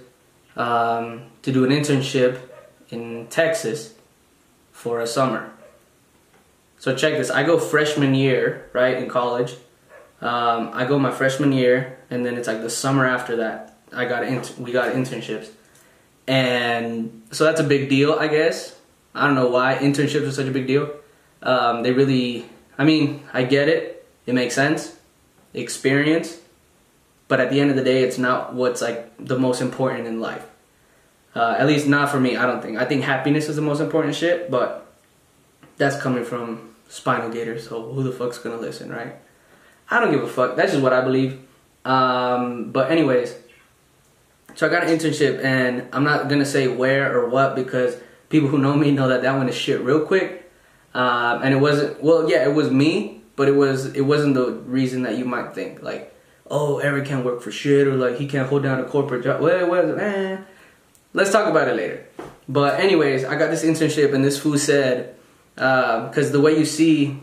um, 0.55 1.23
to 1.41 1.51
do 1.51 1.65
an 1.65 1.71
internship 1.71 2.39
in 2.89 3.27
Texas 3.27 3.93
for 4.71 5.01
a 5.01 5.07
summer. 5.07 5.51
So 6.79 6.95
check 6.95 7.13
this. 7.17 7.29
I 7.29 7.43
go 7.43 7.57
freshman 7.57 8.13
year, 8.13 8.69
right, 8.73 8.97
in 8.97 9.09
college. 9.09 9.55
Um, 10.21 10.71
I 10.73 10.85
go 10.85 10.99
my 10.99 11.11
freshman 11.11 11.51
year, 11.51 11.97
and 12.09 12.25
then 12.25 12.35
it's 12.35 12.47
like 12.47 12.61
the 12.61 12.69
summer 12.69 13.05
after 13.05 13.37
that. 13.37 13.77
I 13.91 14.05
got 14.05 14.23
we 14.57 14.71
got 14.71 14.93
internships, 14.93 15.49
and 16.27 17.23
so 17.31 17.43
that's 17.43 17.59
a 17.59 17.63
big 17.63 17.89
deal, 17.89 18.13
I 18.13 18.27
guess. 18.27 18.75
I 19.13 19.27
don't 19.27 19.35
know 19.35 19.49
why 19.49 19.75
internships 19.75 20.27
are 20.27 20.31
such 20.31 20.47
a 20.47 20.51
big 20.51 20.65
deal. 20.65 20.91
Um, 21.41 21.83
they 21.83 21.91
really, 21.91 22.45
I 22.77 22.83
mean, 22.83 23.23
I 23.33 23.43
get 23.43 23.69
it. 23.69 24.02
It 24.25 24.33
makes 24.33 24.55
sense, 24.55 24.97
experience, 25.53 26.39
but 27.27 27.39
at 27.39 27.49
the 27.49 27.59
end 27.59 27.69
of 27.69 27.75
the 27.75 27.83
day, 27.83 28.03
it's 28.03 28.17
not 28.17 28.53
what's 28.53 28.81
like 28.81 29.11
the 29.17 29.37
most 29.37 29.61
important 29.61 30.07
in 30.07 30.19
life. 30.19 30.45
Uh, 31.35 31.55
at 31.57 31.65
least 31.65 31.87
not 31.87 32.09
for 32.09 32.19
me. 32.19 32.37
I 32.37 32.45
don't 32.45 32.61
think. 32.61 32.77
I 32.77 32.85
think 32.85 33.03
happiness 33.03 33.49
is 33.49 33.55
the 33.55 33.61
most 33.61 33.79
important 33.79 34.15
shit, 34.15 34.51
but 34.51 34.93
that's 35.77 35.99
coming 35.99 36.23
from 36.23 36.75
Spinal 36.89 37.29
Gator. 37.29 37.59
So 37.59 37.91
who 37.91 38.03
the 38.03 38.11
fuck's 38.11 38.37
gonna 38.37 38.57
listen, 38.57 38.91
right? 38.91 39.15
I 39.89 39.99
don't 39.99 40.11
give 40.11 40.23
a 40.23 40.27
fuck. 40.27 40.55
That's 40.55 40.71
just 40.71 40.83
what 40.83 40.93
I 40.93 41.01
believe. 41.01 41.39
Um, 41.85 42.71
but 42.71 42.91
anyways, 42.91 43.35
so 44.55 44.67
I 44.67 44.69
got 44.69 44.83
an 44.83 44.89
internship, 44.89 45.43
and 45.43 45.87
I'm 45.91 46.03
not 46.03 46.29
gonna 46.29 46.45
say 46.45 46.67
where 46.67 47.17
or 47.17 47.29
what 47.29 47.55
because 47.55 47.97
people 48.29 48.47
who 48.47 48.59
know 48.59 48.75
me 48.75 48.91
know 48.91 49.07
that 49.09 49.23
that 49.23 49.35
one 49.35 49.49
is 49.49 49.55
shit 49.55 49.81
real 49.81 50.05
quick. 50.05 50.51
Um, 50.93 51.41
and 51.41 51.53
it 51.53 51.57
wasn't. 51.57 52.03
Well, 52.03 52.29
yeah, 52.29 52.47
it 52.47 52.53
was 52.53 52.69
me, 52.69 53.22
but 53.35 53.47
it 53.47 53.55
was. 53.55 53.93
It 53.93 54.01
wasn't 54.01 54.35
the 54.35 54.51
reason 54.51 55.03
that 55.03 55.17
you 55.17 55.25
might 55.25 55.53
think. 55.53 55.81
Like, 55.81 56.13
oh, 56.49 56.79
Eric 56.79 57.05
can't 57.05 57.25
work 57.25 57.41
for 57.41 57.51
shit, 57.51 57.87
or 57.87 57.95
like 57.95 58.17
he 58.17 58.27
can't 58.27 58.47
hold 58.47 58.63
down 58.63 58.79
a 58.79 58.85
corporate 58.85 59.23
job. 59.23 59.41
Well, 59.41 59.73
it. 59.73 59.99
Eh. 59.99 60.37
Let's 61.13 61.31
talk 61.31 61.47
about 61.47 61.67
it 61.67 61.75
later. 61.75 62.05
But 62.49 62.79
anyways, 62.79 63.23
I 63.23 63.35
got 63.35 63.51
this 63.51 63.63
internship, 63.63 64.13
and 64.13 64.23
this 64.23 64.39
fool 64.39 64.57
said, 64.57 65.15
because 65.55 66.29
uh, 66.29 66.31
the 66.31 66.41
way 66.41 66.57
you 66.57 66.65
see 66.65 67.19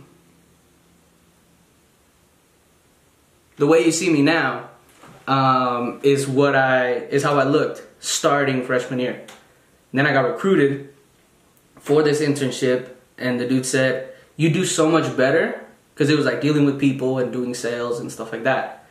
the 3.57 3.67
way 3.67 3.85
you 3.85 3.93
see 3.93 4.11
me 4.11 4.23
now 4.23 4.71
um, 5.29 6.01
is 6.03 6.27
what 6.27 6.57
I 6.57 6.93
is 6.93 7.23
how 7.23 7.39
I 7.39 7.45
looked 7.45 7.83
starting 8.03 8.65
freshman 8.65 8.99
year. 8.99 9.21
And 9.93 9.99
then 9.99 10.07
I 10.07 10.13
got 10.13 10.23
recruited 10.23 10.95
for 11.79 12.03
this 12.03 12.21
internship, 12.21 12.91
and 13.19 13.39
the 13.41 13.47
dude 13.47 13.67
said, 13.67 14.13
you 14.37 14.51
do 14.51 14.65
so 14.65 14.91
much 14.91 15.17
better 15.17 15.67
because 16.01 16.11
it 16.11 16.17
was 16.17 16.25
like 16.25 16.41
dealing 16.41 16.65
with 16.65 16.81
people 16.81 17.19
and 17.19 17.31
doing 17.31 17.53
sales 17.53 18.01
and 18.01 18.11
stuff 18.11 18.33
like 18.33 18.45
that. 18.45 18.87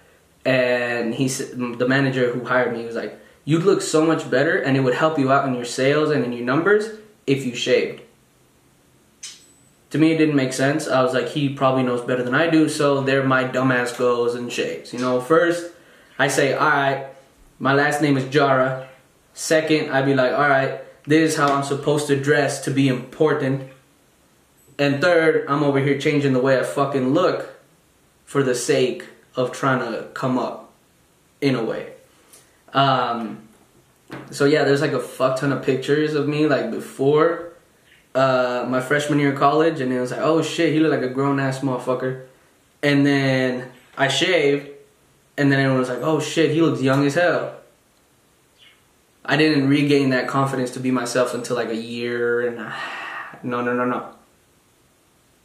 And 0.46 1.12
he 1.12 1.28
said, 1.28 1.58
the 1.58 1.88
manager 1.88 2.32
who 2.32 2.46
hired 2.46 2.72
me 2.72 2.86
was 2.86 2.96
like, 2.96 3.20
you'd 3.46 3.64
look 3.64 3.82
so 3.82 4.06
much 4.06 4.30
better 4.30 4.60
and 4.60 4.78
it 4.78 4.82
would 4.82 4.94
help 4.94 5.18
you 5.18 5.32
out 5.32 5.48
in 5.48 5.56
your 5.56 5.66
sales 5.66 6.12
and 6.12 6.24
in 6.24 6.32
your 6.34 6.46
numbers 6.46 7.00
if 7.26 7.48
you 7.48 7.56
shaved. 7.56 8.04
To 9.90 9.98
me, 9.98 10.12
it 10.12 10.20
didn't 10.20 10.36
make 10.36 10.54
sense. 10.54 10.88
I 10.88 11.02
was 11.02 11.16
like, 11.16 11.30
he 11.30 11.50
probably 11.50 11.82
knows 11.82 12.02
better 12.02 12.22
than 12.22 12.36
I 12.36 12.48
do, 12.48 12.70
so 12.70 13.02
there 13.02 13.24
my 13.24 13.44
dumbass 13.44 13.98
goes 13.98 14.36
and 14.36 14.54
shaves. 14.54 14.94
You 14.94 15.00
know, 15.00 15.20
first 15.20 15.72
I 16.20 16.28
say, 16.28 16.54
all 16.54 16.70
right, 16.70 17.08
my 17.58 17.74
last 17.74 18.04
name 18.04 18.18
is 18.18 18.26
Jara. 18.26 18.88
Second, 19.34 19.90
I'd 19.90 20.06
be 20.06 20.14
like, 20.14 20.34
all 20.34 20.48
right, 20.48 20.82
this 21.08 21.32
is 21.32 21.38
how 21.38 21.56
I'm 21.56 21.64
supposed 21.64 22.06
to 22.06 22.22
dress 22.22 22.64
to 22.66 22.70
be 22.70 22.88
important. 22.88 23.72
And 24.80 25.02
third, 25.02 25.46
I'm 25.50 25.62
over 25.62 25.80
here 25.80 26.00
changing 26.00 26.32
the 26.32 26.40
way 26.40 26.58
I 26.58 26.64
fucking 26.64 27.14
look 27.14 27.60
for 28.24 28.42
the 28.42 28.56
sake 28.56 29.04
of 29.36 29.52
trying 29.52 29.80
to 29.80 30.08
come 30.14 30.38
up 30.38 30.72
in 31.42 31.54
a 31.54 31.64
way. 31.64 31.94
Um, 32.74 33.50
so 34.32 34.46
yeah, 34.46 34.64
there's 34.64 34.80
like 34.80 34.94
a 34.94 35.00
fuck 35.00 35.40
ton 35.40 35.52
of 35.52 35.64
pictures 35.64 36.14
of 36.14 36.30
me 36.30 36.48
like 36.48 36.72
before 36.72 37.52
uh, 38.16 38.66
my 38.70 38.80
freshman 38.80 39.20
year 39.20 39.34
of 39.34 39.40
college, 39.40 39.82
and 39.82 39.92
it 39.92 40.00
was 40.00 40.12
like, 40.12 40.22
oh 40.22 40.42
shit, 40.42 40.72
he 40.72 40.80
looked 40.80 41.02
like 41.02 41.12
a 41.12 41.14
grown 41.14 41.42
ass 41.42 41.60
motherfucker. 41.60 42.26
And 42.82 43.06
then 43.06 43.70
I 43.98 44.08
shaved, 44.08 44.70
and 45.38 45.52
then 45.52 45.60
everyone 45.60 45.80
was 45.80 45.90
like, 45.90 46.02
oh 46.02 46.22
shit, 46.22 46.52
he 46.52 46.62
looks 46.62 46.82
young 46.82 47.06
as 47.06 47.16
hell. 47.16 47.56
I 49.26 49.36
didn't 49.36 49.68
regain 49.68 50.12
that 50.12 50.28
confidence 50.28 50.72
to 50.72 50.80
be 50.80 50.90
myself 50.90 51.34
until 51.34 51.58
like 51.58 51.70
a 51.70 51.76
year 51.76 52.48
and 52.48 52.60
a, 52.60 52.74
no, 53.44 53.62
no, 53.62 53.74
no, 53.74 53.84
no. 53.84 54.16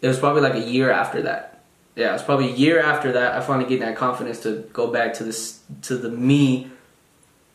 It 0.04 0.08
was 0.08 0.18
probably 0.18 0.42
like 0.42 0.52
a 0.52 0.60
year 0.60 0.90
after 0.90 1.22
that. 1.22 1.62
Yeah, 1.96 2.10
it 2.10 2.12
was 2.12 2.22
probably 2.22 2.50
a 2.50 2.54
year 2.54 2.78
after 2.78 3.12
that 3.12 3.32
I 3.32 3.40
finally 3.40 3.66
gained 3.66 3.80
that 3.80 3.96
confidence 3.96 4.38
to 4.40 4.68
go 4.74 4.88
back 4.88 5.14
to 5.14 5.24
this 5.24 5.62
to 5.82 5.96
the 5.96 6.10
me. 6.10 6.70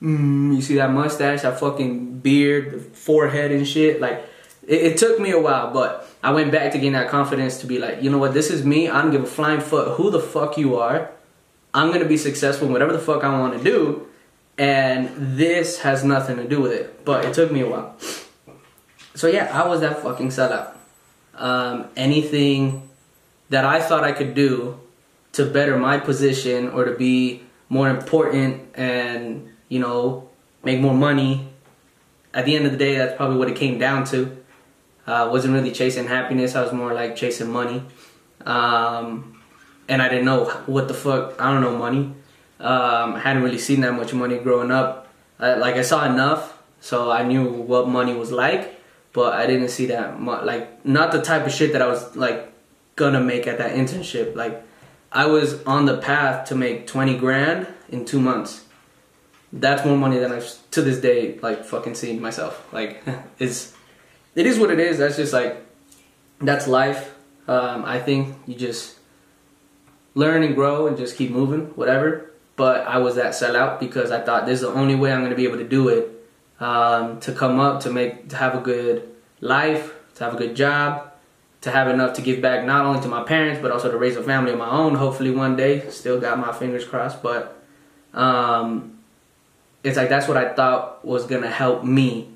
Mm, 0.01 0.55
you 0.55 0.61
see 0.63 0.73
that 0.77 0.89
mustache, 0.89 1.43
that 1.43 1.59
fucking 1.59 2.21
beard, 2.21 2.71
the 2.71 2.79
forehead 2.79 3.51
and 3.51 3.67
shit. 3.67 4.01
Like 4.01 4.25
it, 4.65 4.81
it 4.81 4.97
took 4.97 5.19
me 5.19 5.29
a 5.29 5.39
while, 5.39 5.71
but 5.71 6.09
I 6.23 6.31
went 6.31 6.51
back 6.51 6.71
to 6.71 6.79
gain 6.79 6.93
that 6.93 7.09
confidence 7.09 7.59
to 7.59 7.67
be 7.67 7.77
like, 7.77 8.01
you 8.01 8.09
know 8.09 8.17
what, 8.17 8.33
this 8.33 8.49
is 8.49 8.65
me. 8.65 8.89
I 8.89 8.99
don't 9.03 9.11
give 9.11 9.21
a 9.21 9.27
flying 9.27 9.61
fuck 9.61 9.97
who 9.97 10.09
the 10.09 10.19
fuck 10.19 10.57
you 10.57 10.75
are. 10.79 11.11
I'm 11.75 11.91
gonna 11.91 12.05
be 12.05 12.17
successful 12.17 12.65
in 12.65 12.73
whatever 12.73 12.93
the 12.93 12.97
fuck 12.97 13.23
I 13.23 13.39
want 13.39 13.59
to 13.59 13.63
do, 13.63 14.07
and 14.57 15.37
this 15.37 15.81
has 15.81 16.03
nothing 16.03 16.37
to 16.37 16.47
do 16.47 16.59
with 16.61 16.71
it. 16.71 17.05
But 17.05 17.25
it 17.25 17.35
took 17.35 17.51
me 17.51 17.61
a 17.61 17.69
while. 17.69 17.95
So 19.13 19.27
yeah, 19.27 19.51
I 19.53 19.67
was 19.67 19.81
that 19.81 20.01
fucking 20.01 20.29
sellout. 20.29 20.78
Um, 21.39 21.87
anything 21.95 22.89
that 23.49 23.65
I 23.65 23.81
thought 23.81 24.03
I 24.03 24.11
could 24.11 24.35
do 24.35 24.79
to 25.31 25.45
better 25.45 25.77
my 25.77 25.97
position 25.97 26.69
or 26.69 26.85
to 26.85 26.95
be 26.95 27.41
more 27.69 27.89
important 27.89 28.61
and 28.75 29.49
you 29.69 29.79
know 29.79 30.29
make 30.63 30.79
more 30.79 30.93
money. 30.93 31.47
At 32.33 32.45
the 32.45 32.55
end 32.55 32.65
of 32.65 32.71
the 32.71 32.77
day, 32.77 32.95
that's 32.95 33.15
probably 33.17 33.37
what 33.37 33.49
it 33.49 33.55
came 33.55 33.79
down 33.79 34.03
to. 34.05 34.37
I 35.07 35.21
uh, 35.21 35.31
wasn't 35.31 35.55
really 35.55 35.71
chasing 35.71 36.05
happiness. 36.05 36.55
I 36.55 36.61
was 36.61 36.71
more 36.71 36.93
like 36.93 37.15
chasing 37.15 37.49
money. 37.49 37.81
Um, 38.45 39.41
and 39.87 40.01
I 40.01 40.09
didn't 40.09 40.25
know 40.25 40.45
what 40.67 40.87
the 40.87 40.93
fuck. 40.93 41.41
I 41.41 41.51
don't 41.51 41.61
know 41.61 41.75
money. 41.75 42.13
Um, 42.59 43.15
I 43.15 43.19
hadn't 43.19 43.41
really 43.41 43.57
seen 43.57 43.81
that 43.81 43.93
much 43.93 44.13
money 44.13 44.37
growing 44.37 44.69
up. 44.69 45.07
I, 45.39 45.55
like 45.55 45.75
I 45.75 45.81
saw 45.81 46.05
enough, 46.05 46.57
so 46.79 47.09
I 47.09 47.23
knew 47.23 47.45
what 47.49 47.87
money 47.87 48.13
was 48.13 48.31
like, 48.31 48.78
but 49.13 49.33
I 49.33 49.47
didn't 49.47 49.69
see 49.69 49.87
that 49.87 50.19
much. 50.19 50.45
Like 50.45 50.85
not 50.85 51.11
the 51.11 51.21
type 51.21 51.45
of 51.45 51.51
shit 51.51 51.73
that 51.73 51.81
I 51.81 51.87
was 51.87 52.15
like 52.15 52.51
gonna 52.95 53.21
make 53.21 53.47
at 53.47 53.57
that 53.57 53.75
internship. 53.75 54.35
Like 54.35 54.63
I 55.11 55.25
was 55.25 55.63
on 55.63 55.85
the 55.85 55.97
path 55.97 56.47
to 56.49 56.55
make 56.55 56.87
twenty 56.87 57.17
grand 57.17 57.67
in 57.89 58.05
two 58.05 58.19
months. 58.19 58.65
That's 59.51 59.83
more 59.83 59.97
money 59.97 60.19
than 60.19 60.31
I've 60.31 60.47
to 60.71 60.81
this 60.81 60.99
day 60.99 61.39
like 61.41 61.65
fucking 61.65 61.95
seen 61.95 62.21
myself. 62.21 62.67
Like 62.71 63.03
it's 63.39 63.73
it 64.35 64.45
is 64.45 64.59
what 64.59 64.71
it 64.71 64.79
is. 64.79 64.99
That's 64.99 65.15
just 65.15 65.33
like 65.33 65.65
that's 66.39 66.67
life. 66.67 67.15
Um, 67.47 67.83
I 67.83 67.99
think 67.99 68.35
you 68.45 68.55
just 68.55 68.97
learn 70.13 70.43
and 70.43 70.53
grow 70.53 70.85
and 70.85 70.97
just 70.97 71.17
keep 71.17 71.31
moving, 71.31 71.67
whatever. 71.75 72.31
But 72.55 72.85
I 72.85 72.97
was 72.97 73.15
that 73.15 73.31
sellout 73.31 73.79
because 73.79 74.11
I 74.11 74.21
thought 74.21 74.45
this 74.45 74.55
is 74.55 74.61
the 74.61 74.73
only 74.73 74.93
way 74.93 75.11
I'm 75.11 75.27
to 75.27 75.35
be 75.35 75.45
able 75.45 75.57
to 75.57 75.67
do 75.67 75.87
it 75.87 76.18
um, 76.59 77.19
to 77.21 77.31
come 77.31 77.59
up, 77.59 77.81
to 77.81 77.91
make, 77.91 78.29
to 78.29 78.35
have 78.35 78.55
a 78.55 78.59
good 78.59 79.09
life, 79.41 79.93
to 80.15 80.23
have 80.23 80.33
a 80.33 80.37
good 80.37 80.55
job, 80.55 81.11
to 81.61 81.71
have 81.71 81.87
enough 81.87 82.13
to 82.15 82.21
give 82.21 82.41
back 82.41 82.65
not 82.65 82.85
only 82.85 83.01
to 83.01 83.07
my 83.07 83.23
parents 83.23 83.61
but 83.61 83.71
also 83.71 83.91
to 83.91 83.97
raise 83.97 84.15
a 84.15 84.23
family 84.23 84.51
of 84.51 84.57
my 84.57 84.69
own. 84.69 84.95
Hopefully 84.95 85.31
one 85.31 85.55
day. 85.55 85.89
Still 85.89 86.19
got 86.19 86.39
my 86.39 86.53
fingers 86.53 86.85
crossed, 86.85 87.21
but 87.21 87.61
um, 88.13 88.99
it's 89.83 89.97
like 89.97 90.09
that's 90.09 90.27
what 90.27 90.37
I 90.37 90.53
thought 90.53 91.03
was 91.05 91.25
to 91.27 91.47
help 91.47 91.83
me 91.83 92.29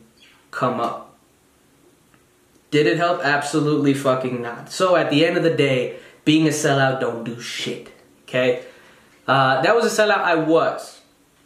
come 0.51 0.79
up. 0.79 1.15
Did 2.71 2.87
it 2.87 2.97
help? 2.97 3.21
Absolutely 3.23 3.93
fucking 3.93 4.41
not. 4.41 4.71
So 4.71 4.95
at 4.95 5.09
the 5.09 5.25
end 5.25 5.37
of 5.37 5.43
the 5.43 5.53
day, 5.53 5.97
being 6.25 6.47
a 6.47 6.49
sellout 6.49 6.99
don't 6.99 7.23
do 7.23 7.39
shit. 7.39 7.91
Okay? 8.23 8.63
Uh, 9.27 9.61
that 9.61 9.75
was 9.75 9.85
a 9.85 10.01
sellout 10.01 10.17
I 10.17 10.35
was. 10.35 10.92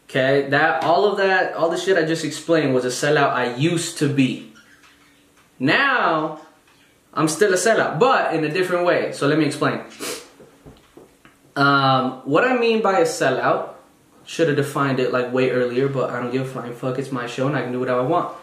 Okay? 0.09 0.49
That 0.49 0.83
all 0.83 1.05
of 1.05 1.17
that, 1.17 1.53
all 1.53 1.69
the 1.69 1.77
shit 1.77 1.97
I 1.97 2.05
just 2.05 2.23
explained 2.23 2.73
was 2.73 2.85
a 2.85 2.89
sellout 2.89 3.31
I 3.31 3.55
used 3.55 3.97
to 3.99 4.07
be. 4.07 4.53
Now, 5.59 6.41
I'm 7.13 7.27
still 7.27 7.53
a 7.53 7.57
sellout, 7.57 7.99
but 7.99 8.33
in 8.33 8.43
a 8.43 8.49
different 8.49 8.85
way. 8.85 9.11
So 9.11 9.27
let 9.27 9.37
me 9.37 9.45
explain. 9.45 9.81
Um, 11.55 12.21
what 12.25 12.43
I 12.43 12.57
mean 12.57 12.81
by 12.81 12.99
a 12.99 13.05
sellout, 13.05 13.73
should 14.27 14.49
have 14.49 14.57
defined 14.57 14.99
it 14.99 15.11
like 15.11 15.33
way 15.33 15.49
earlier, 15.51 15.87
but 15.87 16.09
I 16.09 16.21
don't 16.21 16.31
give 16.31 16.41
a 16.41 16.45
flying 16.45 16.75
fuck. 16.75 16.99
It's 16.99 17.11
my 17.11 17.27
show 17.27 17.47
and 17.47 17.55
I 17.55 17.63
can 17.63 17.71
do 17.71 17.79
whatever 17.79 18.01
I 18.01 18.03
want. 18.03 18.35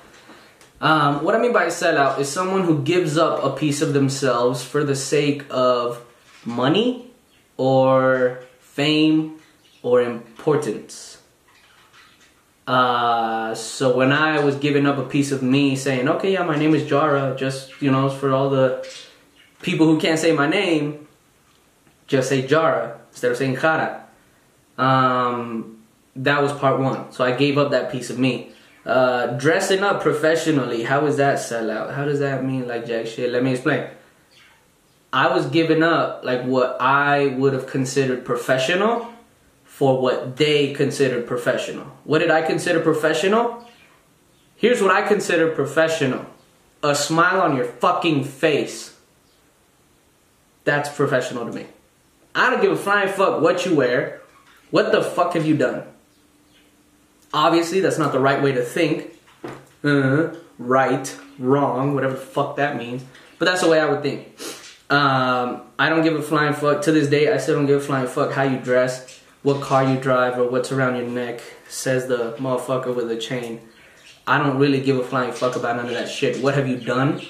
Um, 0.80 1.22
what 1.22 1.34
I 1.34 1.38
mean 1.38 1.52
by 1.52 1.64
a 1.64 1.68
sellout 1.68 2.18
is 2.18 2.28
someone 2.28 2.64
who 2.64 2.82
gives 2.82 3.16
up 3.16 3.44
a 3.44 3.50
piece 3.50 3.82
of 3.82 3.92
themselves 3.92 4.64
for 4.64 4.82
the 4.82 4.96
sake 4.96 5.44
of 5.50 6.02
money 6.44 7.12
or 7.58 8.40
fame 8.60 9.38
or 9.82 10.02
importance. 10.02 11.18
Uh, 12.66 13.54
so 13.54 13.96
when 13.96 14.12
I 14.12 14.42
was 14.42 14.56
giving 14.56 14.86
up 14.86 14.96
a 14.98 15.04
piece 15.04 15.32
of 15.32 15.42
me 15.42 15.76
saying, 15.76 16.08
okay, 16.08 16.32
yeah, 16.32 16.44
my 16.44 16.56
name 16.56 16.74
is 16.74 16.88
Jara, 16.88 17.36
just, 17.36 17.80
you 17.82 17.90
know, 17.90 18.08
for 18.08 18.32
all 18.32 18.48
the 18.48 18.86
people 19.62 19.86
who 19.86 20.00
can't 20.00 20.18
say 20.18 20.32
my 20.32 20.48
name, 20.48 21.06
just 22.06 22.28
say 22.28 22.46
Jara 22.46 23.00
instead 23.10 23.30
of 23.30 23.36
saying 23.36 23.56
Jara. 23.56 24.06
Um, 24.78 25.84
that 26.16 26.42
was 26.42 26.52
part 26.52 26.80
one. 26.80 27.12
So 27.12 27.24
I 27.24 27.32
gave 27.32 27.58
up 27.58 27.70
that 27.72 27.92
piece 27.92 28.10
of 28.10 28.18
me. 28.18 28.50
Uh, 28.86 29.28
dressing 29.38 29.82
up 29.82 30.02
professionally, 30.02 30.82
how 30.82 31.06
is 31.06 31.16
that 31.16 31.38
sell 31.38 31.70
out? 31.70 31.94
How 31.94 32.04
does 32.04 32.18
that 32.18 32.44
mean 32.44 32.68
like 32.68 32.86
jack 32.86 33.06
shit? 33.06 33.30
Let 33.30 33.42
me 33.42 33.52
explain. 33.52 33.88
I 35.12 35.34
was 35.34 35.46
giving 35.46 35.82
up 35.82 36.24
like 36.24 36.44
what 36.44 36.76
I 36.80 37.28
would 37.28 37.52
have 37.52 37.66
considered 37.66 38.24
professional 38.24 39.13
for 39.74 40.00
what 40.00 40.36
they 40.36 40.72
considered 40.72 41.26
professional. 41.26 41.86
What 42.04 42.20
did 42.20 42.30
I 42.30 42.42
consider 42.42 42.78
professional? 42.78 43.68
Here's 44.54 44.80
what 44.80 44.92
I 44.92 45.02
consider 45.02 45.50
professional. 45.50 46.26
A 46.84 46.94
smile 46.94 47.40
on 47.40 47.56
your 47.56 47.64
fucking 47.64 48.22
face. 48.22 48.96
That's 50.62 50.88
professional 50.88 51.44
to 51.44 51.52
me. 51.52 51.66
I 52.36 52.50
don't 52.50 52.62
give 52.62 52.70
a 52.70 52.76
flying 52.76 53.12
fuck 53.12 53.40
what 53.40 53.66
you 53.66 53.74
wear. 53.74 54.20
What 54.70 54.92
the 54.92 55.02
fuck 55.02 55.34
have 55.34 55.44
you 55.44 55.56
done? 55.56 55.82
Obviously, 57.32 57.80
that's 57.80 57.98
not 57.98 58.12
the 58.12 58.20
right 58.20 58.40
way 58.40 58.52
to 58.52 58.62
think. 58.62 59.18
Uh, 59.82 60.36
right, 60.56 61.18
wrong, 61.36 61.96
whatever 61.96 62.14
the 62.14 62.20
fuck 62.20 62.54
that 62.58 62.76
means. 62.76 63.02
But 63.40 63.46
that's 63.46 63.62
the 63.62 63.68
way 63.68 63.80
I 63.80 63.86
would 63.86 64.02
think. 64.02 64.38
Um, 64.88 65.62
I 65.80 65.88
don't 65.88 66.04
give 66.04 66.14
a 66.14 66.22
flying 66.22 66.54
fuck. 66.54 66.82
To 66.82 66.92
this 66.92 67.08
day, 67.08 67.32
I 67.32 67.38
still 67.38 67.56
don't 67.56 67.66
give 67.66 67.82
a 67.82 67.84
flying 67.84 68.06
fuck 68.06 68.30
how 68.30 68.44
you 68.44 68.58
dress, 68.58 69.20
what 69.44 69.62
car 69.62 69.84
you 69.84 70.00
drive, 70.00 70.36
or 70.36 70.48
what's 70.48 70.72
around 70.72 70.96
your 70.96 71.06
neck, 71.06 71.40
says 71.68 72.08
the 72.08 72.32
motherfucker 72.32 72.92
with 72.92 73.08
a 73.10 73.16
chain. 73.16 73.60
I 74.26 74.38
don't 74.38 74.58
really 74.58 74.80
give 74.80 74.98
a 74.98 75.04
flying 75.04 75.32
fuck 75.32 75.54
about 75.54 75.76
none 75.76 75.86
of 75.86 75.92
that 75.92 76.08
shit. 76.08 76.42
What 76.42 76.54
have 76.54 76.66
you 76.66 76.78
done? 76.78 77.20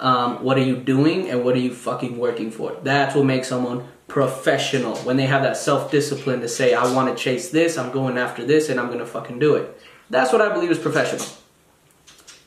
Um, 0.00 0.42
what 0.44 0.58
are 0.58 0.62
you 0.62 0.76
doing? 0.76 1.30
And 1.30 1.44
what 1.44 1.54
are 1.54 1.60
you 1.60 1.72
fucking 1.72 2.18
working 2.18 2.50
for? 2.50 2.76
That's 2.82 3.14
what 3.14 3.24
makes 3.24 3.48
someone 3.48 3.86
professional 4.10 4.96
when 4.98 5.16
they 5.16 5.26
have 5.26 5.42
that 5.42 5.56
self-discipline 5.56 6.40
to 6.40 6.48
say 6.48 6.74
i 6.74 6.92
want 6.92 7.16
to 7.16 7.22
chase 7.22 7.50
this 7.50 7.78
i'm 7.78 7.92
going 7.92 8.18
after 8.18 8.44
this 8.44 8.68
and 8.68 8.80
i'm 8.80 8.88
going 8.88 8.98
to 8.98 9.06
fucking 9.06 9.38
do 9.38 9.54
it 9.54 9.80
that's 10.10 10.32
what 10.32 10.42
i 10.42 10.52
believe 10.52 10.68
is 10.68 10.80
professional 10.80 11.24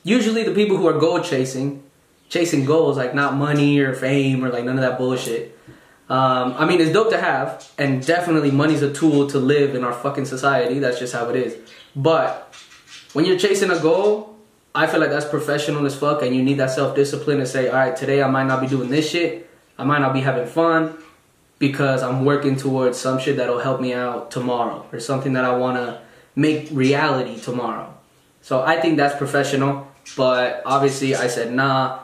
usually 0.02 0.42
the 0.42 0.54
people 0.54 0.76
who 0.76 0.86
are 0.86 0.98
goal 0.98 1.20
chasing 1.20 1.82
chasing 2.28 2.66
goals 2.66 2.98
like 2.98 3.14
not 3.14 3.34
money 3.34 3.78
or 3.78 3.94
fame 3.94 4.44
or 4.44 4.50
like 4.50 4.62
none 4.62 4.76
of 4.76 4.82
that 4.82 4.98
bullshit 4.98 5.53
um, 6.08 6.54
i 6.58 6.66
mean 6.66 6.80
it's 6.80 6.92
dope 6.92 7.10
to 7.10 7.20
have 7.20 7.70
and 7.78 8.04
definitely 8.04 8.50
money's 8.50 8.82
a 8.82 8.92
tool 8.92 9.26
to 9.26 9.38
live 9.38 9.74
in 9.74 9.84
our 9.84 9.92
fucking 9.92 10.24
society. 10.24 10.78
That's 10.78 10.98
just 10.98 11.14
how 11.14 11.28
it 11.30 11.36
is. 11.36 11.56
But 11.96 12.54
when 13.12 13.24
you're 13.24 13.38
chasing 13.38 13.70
a 13.70 13.78
goal 13.78 14.36
i 14.74 14.86
feel 14.86 15.00
like 15.00 15.10
that's 15.10 15.26
professional 15.26 15.86
as 15.86 15.94
fuck 15.96 16.22
and 16.22 16.34
you 16.34 16.42
need 16.42 16.58
that 16.58 16.70
self-discipline 16.70 17.38
to 17.38 17.46
say 17.46 17.68
all 17.68 17.76
right 17.76 17.96
today 17.96 18.22
i 18.22 18.28
might 18.28 18.46
not 18.46 18.60
be 18.60 18.66
doing 18.66 18.90
this 18.90 19.08
shit. 19.10 19.48
I 19.78 19.84
might 19.84 20.00
not 20.00 20.12
be 20.12 20.20
having 20.20 20.46
fun 20.46 20.96
because 21.58 22.02
I'm 22.02 22.24
working 22.24 22.56
towards 22.56 22.98
some 22.98 23.18
shit 23.18 23.36
that'll 23.36 23.60
help 23.60 23.80
me 23.80 23.92
out 23.92 24.30
tomorrow 24.30 24.86
or 24.92 25.00
something 25.00 25.32
that 25.32 25.44
I 25.44 25.56
want 25.56 25.76
to 25.76 26.00
make 26.36 26.68
reality 26.72 27.40
tomorrow. 27.40 27.92
So 28.42 28.62
I 28.62 28.80
think 28.80 28.96
that's 28.96 29.16
professional, 29.16 29.88
but 30.16 30.62
obviously 30.66 31.14
I 31.14 31.28
said, 31.28 31.52
nah, 31.52 32.00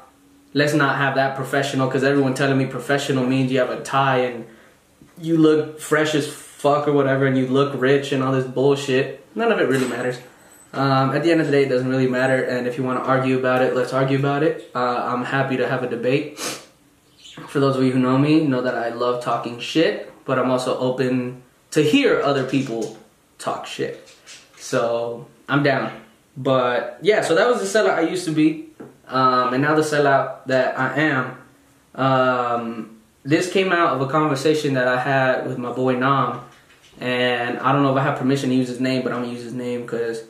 let's 0.53 0.75
not 0.75 0.97
have 0.97 1.15
that 1.15 1.37
professional 1.37 1.87
because 1.87 2.05
everyone 2.05 2.35
telling 2.35 2.59
me 2.59 2.67
professional 2.67 3.27
means 3.27 3.53
you 3.53 3.59
have 3.59 3.71
a 3.71 3.83
tie 3.83 4.19
and 4.19 4.47
you 5.19 5.37
look 5.37 5.79
fresh 5.79 6.15
as 6.15 6.31
fuck 6.31 6.89
or 6.89 6.93
whatever 6.93 7.27
and 7.27 7.39
you 7.39 7.47
look 7.47 7.81
rich 7.81 8.13
and 8.13 8.23
all 8.23 8.33
this 8.33 8.47
bullshit. 8.47 9.25
None 9.35 9.53
of 9.53 9.61
it 9.61 9.69
really 9.69 9.89
matters. 9.89 10.19
Um, 10.73 11.11
at 11.15 11.23
the 11.23 11.33
end 11.33 11.41
of 11.41 11.47
the 11.47 11.53
day, 11.53 11.65
it 11.65 11.69
doesn't 11.69 11.89
really 11.89 12.07
matter. 12.07 12.43
And 12.43 12.67
if 12.67 12.79
you 12.79 12.85
want 12.85 13.03
to 13.03 13.09
argue 13.09 13.39
about 13.39 13.63
it, 13.63 13.75
let's 13.75 13.93
argue 13.93 14.19
about 14.19 14.43
it. 14.43 14.71
Uh, 14.75 14.79
I'm 14.79 15.25
happy 15.25 15.57
to 15.57 15.69
have 15.69 15.83
a 15.83 15.89
debate. 15.89 16.39
For 16.39 17.61
those 17.61 17.77
of 17.77 17.83
you 17.83 17.93
who 17.93 17.99
know 17.99 18.19
me, 18.19 18.45
know 18.47 18.63
that 18.63 18.75
I 18.75 18.91
love 18.91 19.23
talking 19.25 19.59
shit, 19.59 20.13
but 20.25 20.39
I'm 20.39 20.51
also 20.51 20.79
open 20.79 21.43
to 21.73 21.83
hear 21.83 22.21
other 22.21 22.45
people 22.47 22.99
talk 23.39 23.67
shit. 23.67 24.15
So 24.57 25.27
I'm 25.49 25.63
down. 25.63 25.93
But 26.37 26.99
yeah, 27.03 27.23
so 27.23 27.35
that 27.35 27.49
was 27.49 27.59
the 27.61 27.79
sellout 27.79 27.95
I 27.95 28.03
used 28.03 28.25
to 28.27 28.33
be. 28.33 28.70
Um, 29.11 29.55
and 29.55 29.63
now 29.63 29.75
the 29.75 29.83
sellout 29.83 30.47
that 30.47 30.79
I 30.79 30.97
am. 30.97 31.37
Um, 31.95 33.01
this 33.25 33.53
came 33.53 33.73
out 33.73 33.95
of 33.95 34.01
a 34.01 34.11
conversation 34.11 34.75
that 34.75 34.89
I 34.89 35.01
had 35.01 35.47
with 35.47 35.59
my 35.59 35.73
boy 35.73 35.97
Nam. 35.97 36.41
And 37.01 37.59
I 37.59 37.73
don't 37.73 37.83
know 37.83 37.91
if 37.91 37.97
I 37.97 38.03
have 38.03 38.19
permission 38.19 38.51
to 38.51 38.55
use 38.55 38.69
his 38.69 38.81
name, 38.81 39.03
but 39.03 39.13
I'm 39.13 39.23
gonna 39.23 39.33
use 39.33 39.43
his 39.43 39.55
name 39.55 39.83
because 39.83 40.23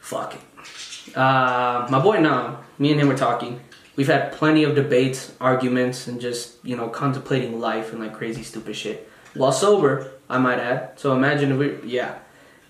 fuck 0.00 0.34
it. 0.34 1.16
Uh, 1.16 1.86
my 1.90 2.00
boy 2.00 2.20
Nam, 2.20 2.58
me 2.78 2.92
and 2.92 3.00
him 3.00 3.08
were 3.08 3.16
talking. 3.16 3.60
We've 3.94 4.06
had 4.06 4.32
plenty 4.32 4.64
of 4.64 4.74
debates, 4.74 5.32
arguments, 5.40 6.06
and 6.06 6.20
just, 6.20 6.64
you 6.64 6.76
know, 6.76 6.88
contemplating 6.88 7.60
life 7.60 7.92
and 7.92 8.00
like 8.00 8.14
crazy, 8.14 8.42
stupid 8.42 8.74
shit. 8.74 9.08
While 9.34 9.52
sober, 9.52 10.10
I 10.28 10.38
might 10.38 10.58
add. 10.58 10.98
So 10.98 11.14
imagine 11.14 11.52
if 11.52 11.58
we, 11.58 11.90
yeah, 11.90 12.18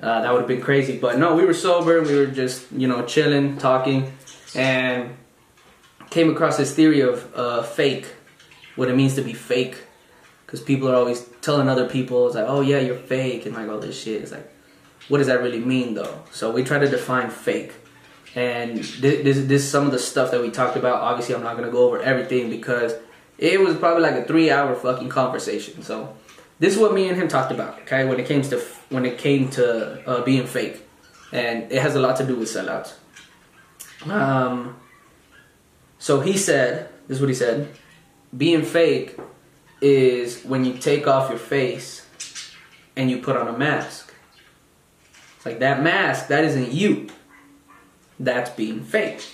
uh, 0.00 0.23
that 0.23 0.32
would 0.32 0.40
have 0.40 0.49
been 0.49 0.61
crazy. 0.61 0.99
But 0.99 1.18
no, 1.18 1.35
we 1.37 1.44
were 1.44 1.54
sober. 1.54 2.02
We 2.02 2.16
were 2.16 2.26
just, 2.26 2.71
you 2.73 2.88
know, 2.88 3.04
chilling, 3.04 3.56
talking, 3.59 4.12
and 4.54 5.16
came 6.11 6.30
across 6.30 6.56
this 6.56 6.75
theory 6.75 7.00
of 7.00 7.35
uh, 7.35 7.62
fake, 7.62 8.06
what 8.76 8.88
it 8.88 8.97
means 8.97 9.14
to 9.14 9.23
be 9.23 9.32
fake. 9.32 9.76
Because 10.44 10.61
people 10.61 10.88
are 10.88 10.94
always 10.94 11.26
telling 11.40 11.68
other 11.68 11.88
people, 11.88 12.26
it's 12.26 12.37
like, 12.37 12.44
oh 12.47 12.61
yeah, 12.61 12.78
you're 12.78 12.97
fake, 12.97 13.47
and 13.47 13.54
like 13.54 13.68
all 13.68 13.78
this 13.78 13.99
shit. 14.00 14.21
It's 14.23 14.32
like, 14.32 14.52
what 15.09 15.18
does 15.18 15.26
that 15.26 15.40
really 15.40 15.61
mean 15.61 15.94
though? 15.94 16.23
So 16.30 16.50
we 16.50 16.62
try 16.62 16.78
to 16.78 16.88
define 16.88 17.30
fake. 17.30 17.73
And 18.35 18.78
this, 18.78 18.99
this, 19.00 19.38
this 19.47 19.62
is 19.62 19.71
some 19.71 19.85
of 19.87 19.92
the 19.92 19.99
stuff 19.99 20.30
that 20.30 20.40
we 20.40 20.50
talked 20.50 20.76
about. 20.76 21.02
Obviously, 21.02 21.35
I'm 21.35 21.42
not 21.42 21.56
gonna 21.56 21.71
go 21.71 21.87
over 21.87 22.00
everything 22.00 22.50
because 22.50 22.94
it 23.38 23.61
was 23.61 23.76
probably 23.76 24.02
like 24.02 24.14
a 24.14 24.25
three-hour 24.25 24.75
fucking 24.76 25.09
conversation. 25.09 25.82
So 25.82 26.16
this 26.59 26.75
is 26.75 26.78
what 26.78 26.94
me 26.94 27.09
and 27.09 27.16
him 27.16 27.28
talked 27.28 27.50
about. 27.50 27.80
Okay, 27.80 28.06
when 28.06 28.21
it 28.21 28.26
came 28.26 28.42
to 28.42 28.61
when 28.88 29.04
it 29.04 29.18
came 29.18 29.49
to 29.50 30.09
uh, 30.09 30.23
being 30.23 30.47
fake, 30.47 30.87
and 31.32 31.71
it 31.73 31.80
has 31.82 31.94
a 31.94 32.00
lot 32.00 32.16
to 32.16 32.26
do 32.26 32.37
with 32.37 32.49
sellouts. 32.49 32.92
Um. 34.11 34.76
So 35.99 36.21
he 36.21 36.37
said, 36.37 36.88
this 37.06 37.16
is 37.16 37.21
what 37.21 37.28
he 37.28 37.35
said: 37.35 37.68
being 38.37 38.62
fake 38.62 39.18
is 39.80 40.42
when 40.42 40.64
you 40.64 40.75
take 40.75 41.06
off 41.06 41.28
your 41.28 41.38
face 41.38 42.06
and 42.97 43.11
you 43.11 43.18
put 43.18 43.37
on 43.37 43.49
a 43.49 43.56
mask. 43.56 44.12
It's 45.37 45.47
like 45.47 45.59
that 45.59 45.82
mask, 45.82 46.28
that 46.28 46.44
isn't 46.44 46.73
you 46.73 47.09
that's 48.18 48.50
being 48.50 48.82
fake. 48.82 49.26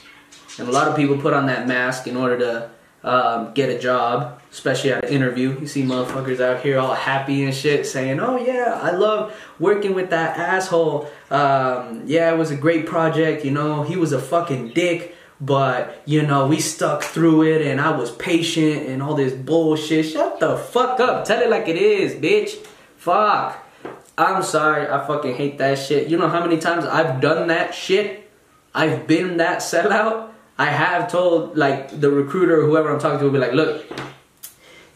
And 0.58 0.68
a 0.68 0.72
lot 0.72 0.88
of 0.88 0.96
people 0.96 1.18
put 1.18 1.34
on 1.34 1.46
that 1.46 1.68
mask 1.68 2.06
in 2.06 2.16
order 2.16 2.38
to 2.38 2.70
um, 3.08 3.52
get 3.54 3.68
a 3.68 3.78
job, 3.78 4.38
especially 4.52 4.93
at 4.93 5.05
an 5.05 5.11
interview. 5.11 5.59
You 5.61 5.66
see 5.66 5.83
motherfuckers 5.83 6.40
out 6.40 6.62
here 6.62 6.79
all 6.79 6.94
happy 6.94 7.44
and 7.44 7.55
shit 7.55 7.87
saying, 7.87 8.20
Oh, 8.20 8.37
yeah, 8.37 8.79
I 8.83 8.90
love 8.92 9.35
working 9.59 9.94
with 9.94 10.11
that 10.11 10.38
asshole. 10.38 11.11
Um, 11.31 12.03
yeah, 12.07 12.33
it 12.33 12.38
was 12.38 12.51
a 12.51 12.57
great 12.57 12.87
project. 12.87 13.44
You 13.44 13.51
know, 13.51 13.83
he 13.83 13.96
was 13.96 14.12
a 14.12 14.20
fucking 14.20 14.70
dick, 14.70 15.14
but, 15.40 16.03
you 16.05 16.22
know, 16.22 16.46
we 16.46 16.61
stuck 16.61 17.03
through 17.03 17.42
it 17.44 17.66
and 17.66 17.81
I 17.81 17.96
was 17.96 18.11
patient 18.11 18.88
and 18.88 19.03
all 19.03 19.14
this 19.14 19.33
bullshit. 19.33 20.07
Shut 20.07 20.40
the 20.40 20.57
fuck 20.57 21.01
up. 21.01 21.25
Tell 21.25 21.40
it 21.40 21.51
like 21.51 21.68
it 21.68 21.77
is, 21.77 22.14
bitch. 22.14 22.64
Fuck. 22.96 23.64
I'm 24.16 24.42
sorry. 24.42 24.88
I 24.88 25.07
fucking 25.07 25.37
hate 25.37 25.59
that 25.59 25.79
shit. 25.79 26.09
You 26.09 26.16
know 26.16 26.29
how 26.29 26.40
many 26.40 26.59
times 26.59 26.85
I've 26.85 27.20
done 27.20 27.49
that 27.49 27.75
shit? 27.75 28.29
I've 28.75 29.07
been 29.07 29.37
that 29.37 29.59
sellout. 29.59 30.31
I 30.59 30.66
have 30.66 31.11
told 31.11 31.57
like 31.57 32.01
the 32.01 32.11
recruiter 32.11 32.61
or 32.61 32.66
whoever 32.66 32.92
I'm 32.92 32.99
talking 32.99 33.20
to 33.20 33.25
will 33.27 33.33
be 33.33 33.38
like, 33.38 33.53
look, 33.53 33.87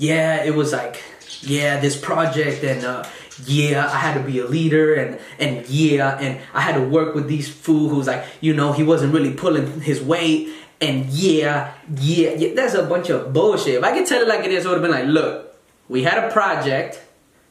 yeah, 0.03 0.43
it 0.43 0.55
was 0.57 0.73
like, 0.73 1.01
yeah, 1.43 1.79
this 1.79 1.97
project 1.97 2.65
and 2.65 2.85
uh, 2.85 3.05
yeah, 3.47 3.87
I 3.87 3.99
had 3.99 4.15
to 4.15 4.21
be 4.21 4.41
a 4.41 4.47
leader 4.47 4.95
and 4.95 5.21
and 5.39 5.65
yeah, 5.69 6.19
and 6.19 6.41
I 6.53 6.61
had 6.61 6.75
to 6.75 6.83
work 6.83 7.15
with 7.15 7.29
these 7.29 7.49
fool 7.49 7.89
who's 7.89 8.09
like, 8.09 8.25
you 8.41 8.53
know, 8.53 8.73
he 8.73 8.83
wasn't 8.83 9.15
really 9.15 9.33
pulling 9.33 9.81
his 9.81 10.03
weight. 10.03 10.51
And 10.81 11.07
yeah, 11.07 11.75
yeah, 11.95 12.31
yeah, 12.31 12.55
that's 12.55 12.75
a 12.75 12.83
bunch 12.83 13.11
of 13.11 13.33
bullshit. 13.33 13.75
If 13.77 13.85
I 13.85 13.97
could 13.97 14.07
tell 14.07 14.21
it 14.21 14.27
like 14.27 14.45
it 14.45 14.51
is, 14.51 14.67
I 14.67 14.71
would 14.71 14.83
have 14.83 14.83
been 14.83 14.91
like, 14.91 15.07
look, 15.07 15.57
we 15.89 16.03
had 16.03 16.19
a 16.25 16.33
project. 16.33 17.01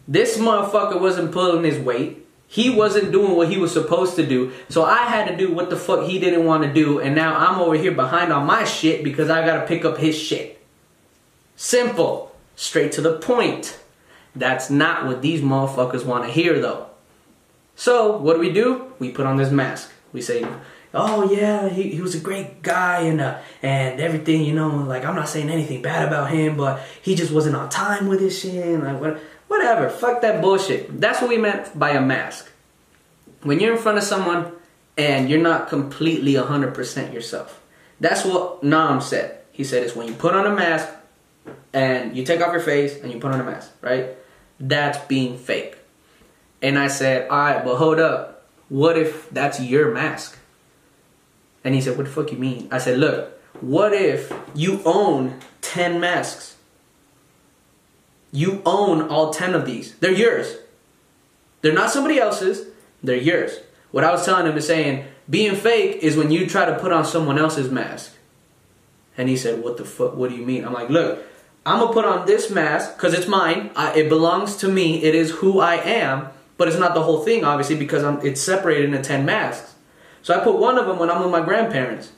This 0.06 0.38
motherfucker 0.38 1.00
wasn't 1.00 1.32
pulling 1.32 1.64
his 1.64 1.80
weight. 1.80 2.28
He 2.48 2.70
wasn't 2.70 3.14
doing 3.14 3.38
what 3.38 3.48
he 3.48 3.58
was 3.58 3.72
supposed 3.72 4.18
to 4.18 4.26
do. 4.28 4.52
So 4.68 4.84
I 4.84 5.04
had 5.04 5.30
to 5.30 5.38
do 5.38 5.54
what 5.54 5.70
the 5.70 5.78
fuck 5.78 6.04
he 6.04 6.20
didn't 6.20 6.44
want 6.44 6.64
to 6.64 6.74
do. 6.74 7.00
And 7.00 7.16
now 7.16 7.34
I'm 7.34 7.62
over 7.62 7.76
here 7.76 7.94
behind 7.94 8.34
on 8.34 8.46
my 8.46 8.66
shit 8.66 9.06
because 9.06 9.30
I 9.30 9.46
gotta 9.46 9.66
pick 9.66 9.86
up 9.86 9.98
his 9.98 10.20
shit. 10.20 10.62
Simple. 11.56 12.31
Straight 12.62 12.92
to 12.92 13.02
the 13.02 13.18
point. 13.18 13.80
That's 14.36 14.70
not 14.70 15.08
what 15.08 15.24
these 15.24 15.42
motherfuckers 15.42 16.06
want 16.06 16.26
to 16.26 16.32
hear 16.32 16.60
though. 16.62 16.86
So 17.76 18.18
what 18.18 18.36
do 18.36 18.40
we 18.40 18.54
do? 18.54 18.94
We 19.00 19.10
put 19.10 19.26
on 19.26 19.38
this 19.38 19.50
mask. 19.50 19.92
We 20.14 20.22
say, 20.22 20.46
oh 20.94 21.32
yeah, 21.32 21.70
he, 21.70 21.90
he 21.90 22.02
was 22.02 22.14
a 22.14 22.20
great 22.20 22.62
guy 22.62 23.00
and 23.02 23.20
uh, 23.20 23.40
and 23.64 24.00
everything, 24.00 24.46
you 24.46 24.54
know, 24.54 24.70
like 24.70 25.04
I'm 25.04 25.16
not 25.16 25.28
saying 25.28 25.50
anything 25.50 25.82
bad 25.82 26.08
about 26.08 26.30
him, 26.30 26.56
but 26.56 26.80
he 27.02 27.16
just 27.16 27.32
wasn't 27.32 27.56
on 27.56 27.68
time 27.70 28.08
with 28.08 28.22
his 28.22 28.38
shit. 28.38 28.64
And 28.64 28.84
like, 28.84 29.02
what, 29.02 29.20
Whatever, 29.48 29.90
fuck 29.90 30.22
that 30.22 30.40
bullshit. 30.40 31.02
That's 31.02 31.20
what 31.20 31.30
we 31.30 31.40
meant 31.40 31.78
by 31.78 31.90
a 31.90 32.00
mask. 32.00 32.50
When 33.42 33.60
you're 33.60 33.76
in 33.76 33.82
front 33.82 33.98
of 33.98 34.04
someone 34.04 34.52
and 34.98 35.32
you're 35.32 35.42
not 35.42 35.68
completely 35.68 36.36
100% 36.36 37.12
yourself. 37.12 37.60
That's 38.00 38.24
what 38.24 38.64
Nam 38.64 39.02
said. 39.02 39.40
He 39.52 39.64
said 39.64 39.82
it's 39.82 39.96
when 39.96 40.08
you 40.08 40.14
put 40.14 40.36
on 40.36 40.46
a 40.46 40.56
mask 40.56 40.88
and 41.74 42.16
you 42.16 42.24
take 42.24 42.42
off 42.42 42.52
your 42.52 42.62
face 42.62 42.98
and 43.02 43.12
you 43.12 43.20
put 43.20 43.32
on 43.32 43.40
a 43.40 43.44
mask, 43.44 43.72
right? 43.82 44.10
That's 44.60 44.98
being 45.06 45.38
fake. 45.38 45.78
And 46.62 46.78
I 46.78 46.88
said, 46.88 47.30
all 47.30 47.38
right, 47.38 47.64
but 47.64 47.78
hold 47.78 48.00
up. 48.00 48.46
What 48.70 48.98
if 48.98 49.30
that's 49.30 49.60
your 49.60 49.92
mask? 49.92 50.38
And 51.64 51.76
he 51.76 51.82
said, 51.82 51.98
what 51.98 52.06
the 52.06 52.12
fuck 52.12 52.32
you 52.32 52.38
mean? 52.38 52.68
I 52.72 52.78
said, 52.78 53.00
look, 53.00 53.40
what 53.62 53.94
if 53.94 54.32
you 54.56 54.82
own 54.86 55.40
10 55.62 56.00
masks? 56.00 56.58
You 58.32 58.62
own 58.66 59.02
all 59.10 59.34
10 59.34 59.54
of 59.54 59.66
these. 59.66 59.96
They're 59.96 60.12
yours. 60.12 60.58
They're 61.62 61.74
not 61.74 61.92
somebody 61.92 62.20
else's, 62.20 62.68
they're 63.04 63.16
yours. 63.16 63.60
What 63.92 64.04
I 64.04 64.12
was 64.12 64.26
telling 64.26 64.48
him 64.48 64.58
is 64.58 64.66
saying, 64.66 65.06
being 65.30 65.56
fake 65.56 65.98
is 66.02 66.16
when 66.16 66.32
you 66.32 66.48
try 66.48 66.66
to 66.66 66.80
put 66.80 66.92
on 66.92 67.06
someone 67.06 67.38
else's 67.38 67.70
mask. 67.70 68.16
And 69.18 69.30
he 69.30 69.38
said, 69.38 69.62
What 69.62 69.78
the 69.78 69.86
fuck? 69.86 70.16
What 70.16 70.30
do 70.30 70.36
you 70.36 70.46
mean? 70.46 70.66
I'm 70.66 70.74
like, 70.74 70.90
Look, 70.90 71.24
I'm 71.66 71.80
gonna 71.80 71.94
put 71.94 72.06
on 72.06 72.26
this 72.26 72.50
mask 72.50 72.96
because 72.96 73.14
it's 73.14 73.28
mine. 73.28 73.72
I, 73.76 73.94
it 73.94 74.10
belongs 74.10 74.56
to 74.58 74.68
me. 74.68 75.04
It 75.04 75.14
is 75.14 75.32
who 75.32 75.60
I 75.60 75.76
am. 75.76 76.30
But 76.58 76.68
it's 76.68 76.78
not 76.78 76.94
the 76.94 77.02
whole 77.02 77.24
thing, 77.24 77.44
obviously, 77.44 77.76
because 77.76 78.04
I'm, 78.04 78.24
it's 78.24 78.40
separated 78.40 78.86
into 78.86 79.02
10 79.02 79.26
masks. 79.26 79.74
So 80.22 80.40
I 80.40 80.44
put 80.44 80.58
one 80.58 80.78
of 80.78 80.86
them 80.86 81.00
when 81.00 81.10
I'm 81.10 81.22
with 81.22 81.32
my 81.32 81.42
grandparents. 81.42 82.12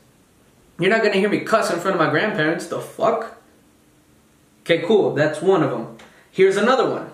You're 0.79 0.89
not 0.89 1.01
gonna 1.01 1.15
hear 1.15 1.29
me 1.29 1.39
cuss 1.41 1.71
in 1.71 1.79
front 1.79 1.95
of 1.95 2.05
my 2.05 2.09
grandparents. 2.09 2.67
The 2.67 2.81
fuck? 2.81 3.41
Okay, 4.61 4.81
cool. 4.85 5.13
That's 5.13 5.41
one 5.41 5.63
of 5.63 5.71
them. 5.71 5.97
Here's 6.31 6.57
another 6.57 6.89
one. 6.89 7.09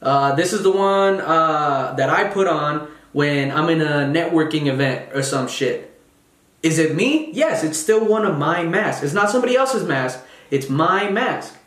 Uh, 0.00 0.34
this 0.36 0.52
is 0.52 0.62
the 0.62 0.70
one 0.70 1.20
uh, 1.20 1.94
that 1.96 2.10
I 2.10 2.24
put 2.28 2.46
on 2.46 2.88
when 3.12 3.50
I'm 3.50 3.68
in 3.70 3.80
a 3.80 4.06
networking 4.06 4.66
event 4.66 5.10
or 5.14 5.22
some 5.24 5.48
shit. 5.48 6.00
Is 6.62 6.78
it 6.78 6.94
me? 6.94 7.32
Yes, 7.32 7.64
it's 7.64 7.78
still 7.78 8.04
one 8.04 8.24
of 8.24 8.38
my 8.38 8.62
masks. 8.62 9.02
It's 9.02 9.14
not 9.14 9.30
somebody 9.30 9.56
else's 9.56 9.82
mask. 9.82 10.20
It's 10.50 10.68
my 10.68 11.10
mask, 11.10 11.57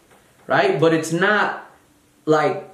right? 0.51 0.81
But 0.81 0.93
it's 0.93 1.13
not 1.13 1.65
like 2.25 2.69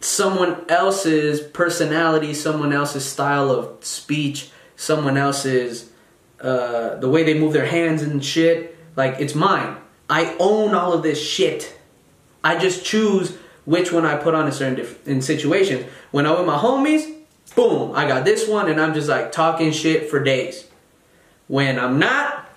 someone 0.00 0.64
else's 0.68 1.40
personality, 1.40 2.34
someone 2.34 2.72
else's 2.72 3.06
style 3.06 3.48
of 3.48 3.84
speech, 3.84 4.50
someone 4.74 5.16
else's 5.16 5.92
uh, 6.40 6.96
the 6.96 7.08
way 7.08 7.22
they 7.22 7.38
move 7.38 7.52
their 7.52 7.66
hands 7.66 8.02
and 8.02 8.24
shit. 8.24 8.76
Like 8.96 9.20
it's 9.20 9.36
mine. 9.36 9.76
I 10.08 10.34
own 10.40 10.74
all 10.74 10.92
of 10.92 11.04
this 11.04 11.24
shit. 11.24 11.78
I 12.42 12.58
just 12.58 12.84
choose 12.84 13.36
which 13.64 13.92
one 13.92 14.04
I 14.04 14.16
put 14.16 14.34
on 14.34 14.46
in 14.46 14.52
certain 14.52 14.74
diff- 14.74 15.06
in 15.06 15.22
situations. 15.22 15.84
When 16.10 16.26
I'm 16.26 16.38
with 16.38 16.46
my 16.46 16.58
homies, 16.58 17.04
boom, 17.54 17.92
I 17.94 18.08
got 18.08 18.24
this 18.24 18.48
one, 18.48 18.68
and 18.68 18.80
I'm 18.80 18.94
just 18.94 19.08
like 19.08 19.30
talking 19.30 19.70
shit 19.70 20.10
for 20.10 20.18
days. 20.18 20.66
When 21.46 21.78
I'm 21.78 22.00
not, 22.00 22.49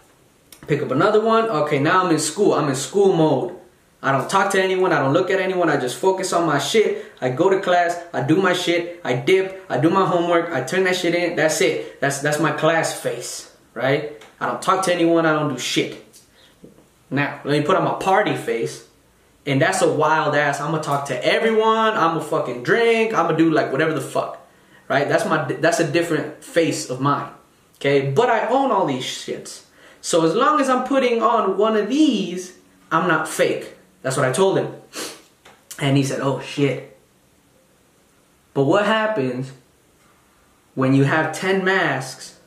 Pick 0.67 0.81
up 0.81 0.91
another 0.91 1.21
one. 1.21 1.49
Okay, 1.49 1.79
now 1.79 2.03
I'm 2.03 2.11
in 2.11 2.19
school. 2.19 2.53
I'm 2.53 2.69
in 2.69 2.75
school 2.75 3.13
mode. 3.13 3.59
I 4.01 4.11
don't 4.11 4.29
talk 4.29 4.51
to 4.51 4.61
anyone. 4.61 4.91
I 4.91 4.99
don't 4.99 5.13
look 5.13 5.29
at 5.29 5.39
anyone. 5.39 5.69
I 5.69 5.77
just 5.77 5.97
focus 5.97 6.33
on 6.33 6.45
my 6.45 6.59
shit. 6.59 7.05
I 7.21 7.29
go 7.29 7.49
to 7.49 7.61
class. 7.61 7.97
I 8.13 8.21
do 8.21 8.35
my 8.35 8.53
shit. 8.53 8.99
I 9.03 9.13
dip. 9.13 9.65
I 9.69 9.77
do 9.77 9.89
my 9.89 10.05
homework. 10.05 10.51
I 10.51 10.61
turn 10.63 10.83
that 10.83 10.97
shit 10.97 11.15
in. 11.15 11.37
That's 11.37 11.61
it. 11.61 12.01
That's 12.01 12.19
that's 12.19 12.39
my 12.39 12.51
class 12.51 12.99
face, 12.99 13.55
right? 13.73 14.21
I 14.41 14.47
don't 14.47 14.61
talk 14.61 14.83
to 14.85 14.93
anyone. 14.93 15.25
I 15.25 15.33
don't 15.33 15.53
do 15.53 15.57
shit. 15.57 16.03
Now, 17.09 17.39
let 17.45 17.59
me 17.59 17.65
put 17.65 17.77
on 17.77 17.85
my 17.85 17.93
party 17.93 18.35
face. 18.35 18.87
And 19.45 19.61
that's 19.61 19.81
a 19.81 19.91
wild 19.91 20.35
ass. 20.35 20.59
I'm 20.59 20.71
gonna 20.71 20.83
talk 20.83 21.05
to 21.07 21.25
everyone. 21.25 21.93
I'm 21.93 22.17
gonna 22.17 22.21
fucking 22.21 22.63
drink. 22.63 23.13
I'm 23.13 23.27
gonna 23.27 23.37
do 23.37 23.51
like 23.51 23.71
whatever 23.71 23.93
the 23.93 24.01
fuck. 24.01 24.45
Right? 24.89 25.07
That's 25.07 25.25
my 25.25 25.45
that's 25.45 25.79
a 25.79 25.89
different 25.89 26.43
face 26.43 26.89
of 26.89 26.99
mine. 26.99 27.31
Okay? 27.75 28.11
But 28.11 28.29
I 28.29 28.47
own 28.47 28.71
all 28.71 28.85
these 28.85 29.03
shits. 29.03 29.62
So 30.03 30.25
as 30.25 30.35
long 30.35 30.59
as 30.59 30.67
I'm 30.67 30.83
putting 30.83 31.23
on 31.23 31.57
one 31.57 31.77
of 31.77 31.87
these, 31.87 32.57
I'm 32.91 33.07
not 33.07 33.25
fake. 33.25 33.73
That's 34.01 34.17
what 34.17 34.25
I 34.25 34.33
told 34.33 34.57
him. 34.57 34.75
And 35.79 35.95
he 35.95 36.03
said, 36.03 36.19
Oh 36.19 36.41
shit. 36.41 36.99
But 38.53 38.65
what 38.65 38.85
happens 38.85 39.53
when 40.75 40.93
you 40.93 41.05
have 41.05 41.33
10 41.33 41.63
masks 41.63 42.37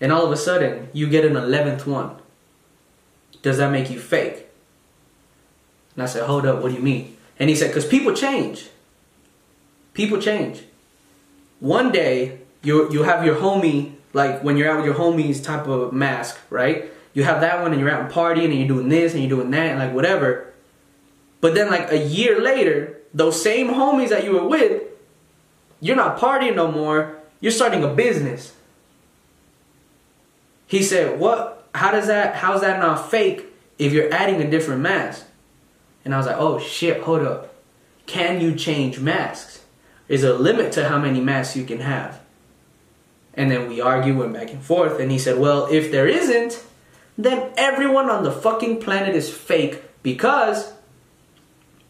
and 0.00 0.12
all 0.12 0.24
of 0.24 0.30
a 0.30 0.36
sudden 0.36 0.88
you 0.92 1.08
get 1.08 1.24
an 1.24 1.32
11th 1.32 1.84
one? 1.84 2.14
Does 3.42 3.58
that 3.58 3.72
make 3.72 3.90
you 3.90 3.98
fake? 3.98 4.46
And 5.94 6.04
I 6.04 6.06
said, 6.06 6.26
Hold 6.26 6.46
up, 6.46 6.62
what 6.62 6.68
do 6.68 6.76
you 6.76 6.82
mean? 6.82 7.16
And 7.40 7.50
he 7.50 7.56
said, 7.56 7.68
Because 7.68 7.86
people 7.86 8.14
change. 8.14 8.68
People 9.94 10.20
change. 10.20 10.62
One 11.58 11.90
day, 11.90 12.38
you, 12.62 12.88
you 12.92 13.02
have 13.02 13.26
your 13.26 13.34
homie, 13.34 13.94
like 14.12 14.42
when 14.42 14.56
you're 14.56 14.70
out 14.70 14.76
with 14.76 14.86
your 14.86 14.94
homies 14.94 15.42
type 15.42 15.66
of 15.66 15.92
mask, 15.92 16.38
right? 16.50 16.90
you 17.16 17.24
have 17.24 17.40
that 17.40 17.62
one 17.62 17.72
and 17.72 17.80
you're 17.80 17.90
out 17.90 18.02
and 18.02 18.12
partying 18.12 18.50
and 18.50 18.56
you're 18.56 18.68
doing 18.68 18.90
this 18.90 19.14
and 19.14 19.22
you're 19.22 19.38
doing 19.38 19.50
that 19.50 19.70
and 19.70 19.78
like 19.78 19.94
whatever. 19.94 20.52
But 21.40 21.54
then 21.54 21.70
like 21.70 21.90
a 21.90 21.96
year 21.96 22.42
later, 22.42 22.98
those 23.14 23.42
same 23.42 23.68
homies 23.68 24.10
that 24.10 24.22
you 24.22 24.32
were 24.32 24.46
with, 24.46 24.82
you're 25.80 25.96
not 25.96 26.18
partying 26.18 26.54
no 26.54 26.70
more. 26.70 27.16
You're 27.40 27.52
starting 27.52 27.82
a 27.82 27.88
business. 27.88 28.52
He 30.66 30.82
said, 30.82 31.18
"What? 31.18 31.66
How 31.74 31.90
does 31.90 32.06
that? 32.08 32.34
How's 32.34 32.60
that 32.60 32.80
not 32.80 33.10
fake 33.10 33.46
if 33.78 33.94
you're 33.94 34.12
adding 34.12 34.42
a 34.42 34.50
different 34.50 34.82
mask?" 34.82 35.24
And 36.04 36.12
I 36.12 36.18
was 36.18 36.26
like, 36.26 36.36
"Oh 36.38 36.58
shit, 36.58 37.00
hold 37.00 37.22
up. 37.22 37.54
Can 38.04 38.42
you 38.42 38.54
change 38.54 39.00
masks? 39.00 39.64
There's 40.06 40.22
a 40.22 40.34
limit 40.34 40.70
to 40.72 40.90
how 40.90 40.98
many 40.98 41.22
masks 41.22 41.56
you 41.56 41.64
can 41.64 41.80
have." 41.80 42.20
And 43.36 43.50
then 43.50 43.68
we 43.68 43.80
argue, 43.80 44.22
and 44.22 44.32
back 44.32 44.50
and 44.50 44.62
forth, 44.62 44.98
and 44.98 45.10
he 45.10 45.18
said, 45.18 45.38
"Well, 45.38 45.68
if 45.70 45.90
there 45.90 46.08
isn't, 46.08 46.64
then 47.18 47.50
everyone 47.56 48.10
on 48.10 48.24
the 48.24 48.32
fucking 48.32 48.80
planet 48.80 49.14
is 49.14 49.32
fake 49.32 49.82
because 50.02 50.72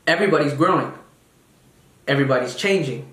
everybody's 0.06 0.54
growing. 0.54 0.92
Everybody's 2.09 2.54
changing. 2.54 3.12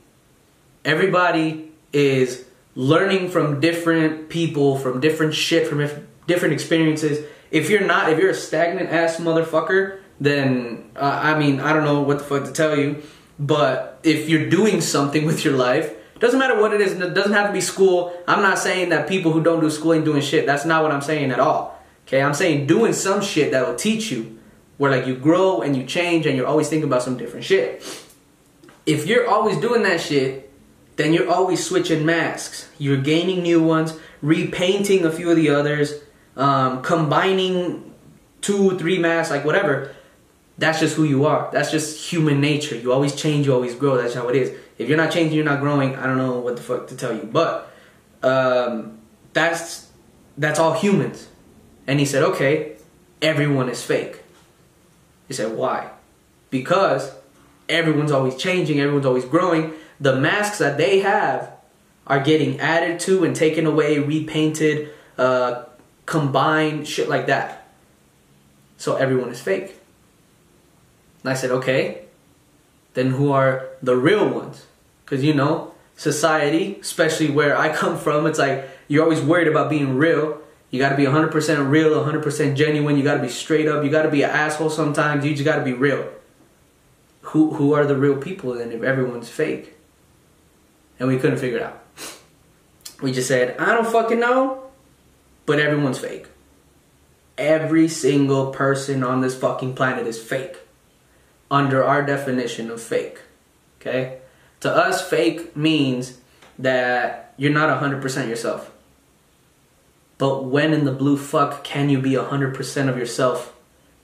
Everybody 0.86 1.72
is 1.92 2.46
learning 2.76 3.30
from 3.30 3.60
different 3.60 4.30
people, 4.30 4.78
from 4.78 5.00
different 5.00 5.34
shit, 5.34 5.68
from 5.68 5.80
different 6.28 6.54
experiences. 6.54 7.26
If 7.52 7.70
you're 7.70 7.86
not, 7.86 8.12
if 8.12 8.20
you're 8.20 8.32
a 8.32 8.36
stagnant 8.36 8.90
ass 8.90 9.18
motherfucker, 9.18 10.00
then 10.20 10.90
uh, 10.96 11.20
I 11.24 11.38
mean, 11.38 11.60
I 11.60 11.74
don't 11.74 11.84
know 11.84 12.02
what 12.02 12.20
the 12.20 12.24
fuck 12.24 12.46
to 12.46 12.52
tell 12.52 12.78
you. 12.78 13.02
But 13.40 14.00
if 14.04 14.30
you're 14.30 14.50
doing 14.50 14.82
something 14.82 15.26
with 15.30 15.44
your 15.44 15.56
life, 15.56 15.94
doesn't 16.24 16.40
matter 16.40 16.58
what 16.58 16.74
it 16.74 16.80
is, 16.80 16.94
it 16.94 17.14
doesn't 17.14 17.34
have 17.34 17.48
to 17.48 17.54
be 17.54 17.60
school. 17.60 18.14
I'm 18.30 18.42
not 18.42 18.58
saying 18.58 18.90
that 18.90 19.10
people 19.10 19.34
who 19.34 19.44
don't 19.44 19.60
do 19.60 19.70
school 19.70 19.94
ain't 19.94 20.06
doing 20.06 20.22
shit. 20.22 20.46
That's 20.46 20.64
not 20.64 20.82
what 20.82 20.94
I'm 20.94 21.02
saying 21.02 21.32
at 21.32 21.40
all. 21.40 21.78
Okay, 22.08 22.22
I'm 22.22 22.34
saying 22.34 22.66
doing 22.66 22.94
some 22.94 23.22
shit 23.22 23.52
that 23.52 23.68
will 23.68 23.76
teach 23.76 24.10
you 24.10 24.40
where 24.78 24.90
like 24.90 25.06
you 25.06 25.18
grow 25.18 25.62
and 25.62 25.76
you 25.76 25.86
change 25.86 26.26
and 26.26 26.38
you're 26.38 26.48
always 26.48 26.70
thinking 26.70 26.88
about 26.88 27.04
some 27.04 27.18
different 27.18 27.46
shit. 27.46 27.84
If 28.86 29.06
you're 29.06 29.28
always 29.28 29.58
doing 29.58 29.84
that 29.84 30.00
shit, 30.00 30.50
then 30.96 31.14
you're 31.14 31.30
always 31.30 31.66
switching 31.66 32.06
masks. 32.06 32.70
You're 32.78 33.02
gaining 33.02 33.44
new 33.44 33.62
ones, 33.62 33.98
repainting 34.22 35.04
a 35.06 35.12
few 35.12 35.30
of 35.30 35.36
the 35.36 35.50
others, 35.50 35.94
um, 36.38 36.82
combining 36.84 37.94
two, 38.40 38.78
three 38.78 38.98
masks, 38.98 39.30
like 39.30 39.44
whatever. 39.44 39.94
That's 40.58 40.80
just 40.80 40.96
who 40.96 41.04
you 41.04 41.26
are. 41.26 41.50
That's 41.52 41.72
just 41.72 42.12
human 42.12 42.40
nature. 42.40 42.76
You 42.76 42.94
always 42.94 43.14
change, 43.14 43.48
you 43.48 43.54
always 43.54 43.76
grow. 43.76 43.98
That's 43.98 44.14
how 44.14 44.30
it 44.30 44.36
is. 44.36 44.58
If 44.78 44.90
you're 44.90 44.98
not 44.98 45.12
changing, 45.12 45.36
you're 45.36 45.46
not 45.46 45.60
growing. 45.60 45.96
I 45.96 46.06
don't 46.08 46.18
know 46.18 46.40
what 46.40 46.56
the 46.56 46.62
fuck 46.62 46.88
to 46.88 46.98
tell 46.98 47.14
you, 47.14 47.24
but 47.24 47.72
um, 48.24 49.00
that's 49.34 49.90
that's 50.38 50.60
all 50.60 50.74
humans. 50.74 51.28
And 51.86 52.00
he 52.00 52.06
said, 52.06 52.24
okay, 52.24 52.78
everyone 53.22 53.70
is 53.70 53.84
fake. 53.84 54.24
He 55.28 55.34
said, 55.34 55.56
why? 55.56 55.92
Because 56.50 57.14
everyone's 57.70 58.12
always 58.12 58.36
changing, 58.36 58.80
everyone's 58.80 59.06
always 59.06 59.26
growing. 59.26 59.74
The 60.00 60.16
masks 60.16 60.58
that 60.60 60.78
they 60.78 61.00
have 61.00 61.52
are 62.08 62.20
getting 62.20 62.60
added 62.60 63.00
to 63.02 63.24
and 63.24 63.36
taken 63.36 63.66
away, 63.66 64.00
repainted, 64.00 64.90
uh, 65.18 65.66
combined, 66.06 66.88
shit 66.88 67.10
like 67.10 67.28
that. 67.28 67.68
So 68.78 68.96
everyone 68.96 69.30
is 69.30 69.42
fake. 69.42 69.80
And 71.24 71.32
I 71.32 71.36
said, 71.36 71.52
okay, 71.52 72.03
then 72.94 73.12
who 73.12 73.32
are 73.32 73.70
the 73.82 73.96
real 73.96 74.28
ones? 74.28 74.66
Because 75.04 75.24
you 75.24 75.34
know, 75.34 75.74
society, 75.96 76.78
especially 76.82 77.30
where 77.30 77.58
I 77.58 77.74
come 77.74 77.98
from, 77.98 78.26
it's 78.26 78.40
like 78.40 78.70
you're 78.88 79.04
always 79.04 79.22
worried 79.22 79.48
about 79.48 79.70
being 79.70 79.98
real. 79.98 80.40
You 80.70 80.80
got 80.80 80.90
to 80.90 80.96
be 80.96 81.04
100% 81.04 81.70
real, 81.70 81.92
100% 81.92 82.56
genuine. 82.56 82.98
You 82.98 83.04
got 83.04 83.16
to 83.16 83.22
be 83.22 83.30
straight 83.30 83.68
up. 83.68 83.84
You 83.84 83.92
got 83.92 84.04
to 84.04 84.10
be 84.10 84.24
an 84.24 84.32
asshole 84.32 84.72
sometimes. 84.72 85.24
You 85.24 85.32
just 85.32 85.46
got 85.46 85.58
to 85.58 85.64
be 85.64 85.74
real. 85.74 86.12
Who 87.28 87.54
who 87.54 87.74
are 87.74 87.86
the 87.86 87.96
real 87.96 88.18
people 88.18 88.54
then 88.54 88.72
if 88.72 88.84
everyone's 88.84 89.30
fake? 89.30 89.76
And 91.00 91.08
we 91.08 91.18
couldn't 91.18 91.38
figure 91.38 91.58
it 91.58 91.64
out. 91.64 91.84
We 93.02 93.12
just 93.12 93.28
said, 93.28 93.58
I 93.58 93.74
don't 93.74 93.88
fucking 93.88 94.20
know, 94.20 94.64
but 95.46 95.60
everyone's 95.60 96.00
fake. 96.00 96.28
Every 97.38 97.88
single 97.88 98.52
person 98.52 99.04
on 99.04 99.22
this 99.22 99.36
fucking 99.36 99.76
planet 99.76 100.08
is 100.08 100.22
fake. 100.22 100.58
Under 101.54 101.84
our 101.84 102.02
definition 102.02 102.72
of 102.72 102.82
fake. 102.82 103.20
Okay? 103.80 104.18
To 104.62 104.72
us, 104.74 105.08
fake 105.08 105.56
means 105.56 106.18
that 106.58 107.36
you're 107.38 107.54
not 107.54 107.70
100% 107.80 108.28
yourself. 108.28 108.72
But 110.18 110.46
when 110.46 110.74
in 110.74 110.86
the 110.86 110.92
blue 110.92 111.16
fuck 111.16 111.64
can 111.64 111.92
you 111.92 112.02
be 112.02 112.14
100% 112.14 112.90
of 112.90 112.98
yourself? 112.98 113.54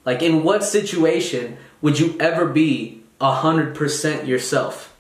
Like, 0.06 0.22
in 0.22 0.44
what 0.44 0.64
situation 0.64 1.58
would 1.82 2.00
you 2.00 2.16
ever 2.20 2.46
be 2.46 3.04
100% 3.20 4.28
yourself? 4.28 4.96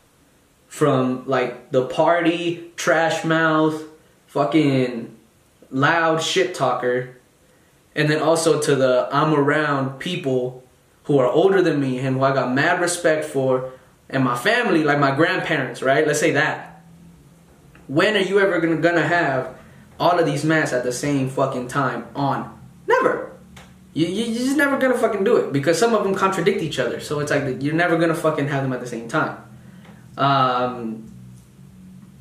From 0.67 1.27
like 1.27 1.71
the 1.71 1.85
party, 1.85 2.71
trash 2.75 3.23
mouth, 3.23 3.83
fucking 4.25 5.15
loud 5.69 6.23
shit 6.23 6.55
talker, 6.55 7.15
and 7.93 8.09
then 8.09 8.23
also 8.23 8.59
to 8.59 8.75
the 8.75 9.07
I'm 9.11 9.35
around 9.35 9.99
people 9.99 10.63
who 11.09 11.17
are 11.17 11.27
older 11.27 11.59
than 11.59 11.81
me 11.81 11.97
and 11.97 12.17
who 12.17 12.23
I 12.23 12.35
got 12.35 12.53
mad 12.53 12.79
respect 12.79 13.25
for, 13.25 13.71
and 14.11 14.23
my 14.23 14.37
family, 14.37 14.83
like 14.83 14.99
my 14.99 15.15
grandparents, 15.15 15.81
right? 15.81 16.05
Let's 16.05 16.19
say 16.19 16.33
that. 16.33 16.83
When 17.87 18.15
are 18.15 18.19
you 18.19 18.39
ever 18.39 18.59
gonna, 18.59 18.77
gonna 18.77 19.07
have 19.07 19.57
all 19.99 20.19
of 20.19 20.27
these 20.27 20.45
masks 20.45 20.71
at 20.71 20.83
the 20.83 20.91
same 20.91 21.27
fucking 21.27 21.67
time 21.67 22.05
on. 22.13 22.59
Never. 22.85 23.31
You, 23.95 24.05
you, 24.05 24.25
you're 24.25 24.43
just 24.43 24.55
never 24.55 24.77
gonna 24.77 24.99
fucking 24.99 25.23
do 25.23 25.37
it 25.37 25.51
because 25.51 25.79
some 25.79 25.95
of 25.95 26.03
them 26.03 26.13
contradict 26.13 26.61
each 26.61 26.77
other. 26.77 26.99
So 26.99 27.21
it's 27.21 27.31
like 27.31 27.63
you're 27.63 27.73
never 27.73 27.97
gonna 27.97 28.13
fucking 28.13 28.47
have 28.47 28.61
them 28.61 28.71
at 28.71 28.79
the 28.79 28.85
same 28.85 29.07
time. 29.07 29.37
Um, 30.15 31.11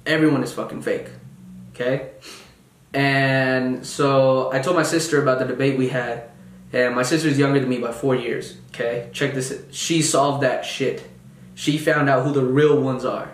everyone 0.06 0.42
is 0.42 0.50
fucking 0.54 0.80
fake. 0.80 1.08
Okay? 1.74 2.12
And 2.94 3.86
so 3.86 4.50
I 4.50 4.60
told 4.60 4.76
my 4.76 4.82
sister 4.82 5.20
about 5.20 5.40
the 5.40 5.44
debate 5.44 5.76
we 5.76 5.90
had. 5.90 6.30
And 6.72 6.94
my 6.94 7.02
sister's 7.02 7.38
younger 7.38 7.60
than 7.60 7.68
me 7.68 7.78
by 7.78 7.92
four 7.92 8.14
years. 8.14 8.58
Okay? 8.70 9.08
Check 9.12 9.34
this. 9.34 9.62
She 9.70 10.02
solved 10.02 10.42
that 10.42 10.64
shit. 10.64 11.08
She 11.54 11.78
found 11.78 12.08
out 12.08 12.24
who 12.24 12.32
the 12.32 12.44
real 12.44 12.80
ones 12.80 13.04
are. 13.04 13.32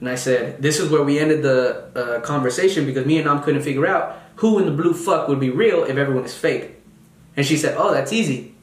And 0.00 0.08
I 0.08 0.14
said, 0.14 0.62
this 0.62 0.78
is 0.78 0.90
where 0.90 1.02
we 1.02 1.18
ended 1.18 1.42
the 1.42 1.90
uh, 1.94 2.20
conversation 2.20 2.86
because 2.86 3.04
me 3.04 3.16
and 3.16 3.26
Nam 3.26 3.42
couldn't 3.42 3.62
figure 3.62 3.86
out 3.86 4.16
who 4.36 4.58
in 4.58 4.66
the 4.66 4.70
blue 4.70 4.94
fuck 4.94 5.28
would 5.28 5.40
be 5.40 5.50
real 5.50 5.84
if 5.84 5.96
everyone 5.96 6.24
is 6.24 6.34
fake. 6.34 6.76
And 7.36 7.44
she 7.44 7.56
said, 7.56 7.74
oh, 7.76 7.92
that's 7.92 8.12
easy. 8.12 8.54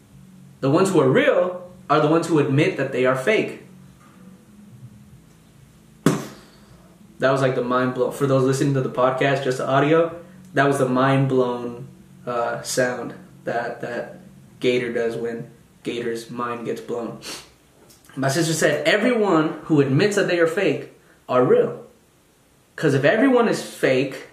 The 0.61 0.69
ones 0.69 0.89
who 0.89 0.99
are 1.01 1.09
real 1.09 1.71
are 1.89 1.99
the 1.99 2.07
ones 2.07 2.27
who 2.27 2.39
admit 2.39 2.77
that 2.77 2.91
they 2.91 3.05
are 3.05 3.15
fake. 3.15 3.61
That 7.19 7.31
was 7.31 7.41
like 7.41 7.55
the 7.55 7.63
mind 7.63 7.93
blown. 7.93 8.11
For 8.11 8.27
those 8.27 8.43
listening 8.43 8.73
to 8.73 8.81
the 8.81 8.89
podcast, 8.89 9.43
just 9.43 9.57
the 9.57 9.67
audio, 9.67 10.19
that 10.53 10.67
was 10.67 10.79
the 10.79 10.89
mind 10.89 11.29
blown 11.29 11.87
uh, 12.25 12.61
sound 12.61 13.13
that 13.45 13.81
that 13.81 14.19
Gator 14.59 14.91
does 14.93 15.15
when 15.15 15.49
Gator's 15.83 16.29
mind 16.29 16.65
gets 16.65 16.81
blown. 16.81 17.21
My 18.15 18.29
sister 18.29 18.53
said, 18.53 18.87
everyone 18.87 19.59
who 19.63 19.81
admits 19.81 20.15
that 20.15 20.27
they 20.27 20.39
are 20.39 20.47
fake 20.47 20.91
are 21.27 21.43
real. 21.43 21.85
Because 22.75 22.93
if 22.93 23.03
everyone 23.03 23.47
is 23.47 23.63
fake, 23.63 24.27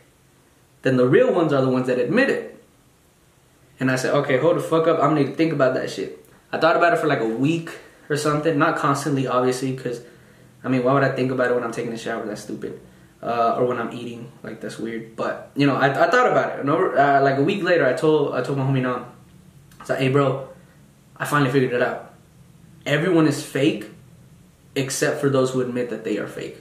then 0.83 0.97
the 0.97 1.07
real 1.07 1.33
ones 1.33 1.53
are 1.53 1.63
the 1.63 1.69
ones 1.69 1.87
that 1.87 1.99
admit 1.99 2.31
it. 2.31 2.63
And 3.81 3.91
I 3.91 3.97
said, 3.97 4.15
okay, 4.15 4.39
hold 4.39 4.57
the 4.57 4.61
fuck 4.61 4.87
up. 4.87 4.99
I'm 4.99 5.11
gonna 5.11 5.21
need 5.23 5.31
to 5.31 5.35
think 5.35 5.53
about 5.53 5.75
that 5.75 5.91
shit. 5.91 6.25
I 6.53 6.59
thought 6.59 6.77
about 6.77 6.93
it 6.93 6.99
for 6.99 7.07
like 7.07 7.21
a 7.21 7.27
week 7.27 7.71
or 8.09 8.17
something. 8.17 8.59
Not 8.59 8.77
constantly, 8.77 9.27
obviously, 9.27 9.73
because 9.73 10.03
I 10.63 10.69
mean, 10.69 10.85
why 10.85 10.93
would 10.93 11.03
I 11.03 11.15
think 11.15 11.33
about 11.33 11.51
it 11.51 11.55
when 11.55 11.65
I'm 11.65 11.73
taking 11.73 11.93
a 11.93 11.99
shower? 11.99 12.25
That's 12.25 12.43
stupid. 12.43 12.81
Uh, 13.23 13.55
or 13.57 13.67
when 13.67 13.79
I'm 13.79 13.93
eating, 13.93 14.33
like 14.43 14.61
that's 14.61 14.79
weird. 14.79 15.15
But 15.15 15.53
you 15.55 15.67
know, 15.67 15.77
I, 15.77 15.87
I 15.87 16.11
thought 16.11 16.31
about 16.31 16.55
it. 16.55 16.61
And 16.61 16.69
over, 16.69 16.99
uh, 16.99 17.23
like 17.23 17.39
a 17.39 17.43
week 17.43 17.63
later, 17.63 17.87
I 17.87 17.93
told 17.93 18.35
I 18.35 18.43
told 18.43 18.59
my 18.59 18.65
homie 18.65 18.83
no. 18.83 19.07
I 19.81 19.85
said, 19.85 20.01
hey, 20.01 20.09
bro, 20.09 20.49
I 21.17 21.25
finally 21.25 21.51
figured 21.51 21.73
it 21.73 21.83
out. 21.83 22.15
Everyone 22.85 23.29
is 23.29 23.45
fake, 23.45 23.91
except 24.75 25.21
for 25.21 25.29
those 25.29 25.51
who 25.51 25.61
admit 25.61 25.91
that 25.91 26.03
they 26.03 26.19
are 26.19 26.27
fake. 26.27 26.57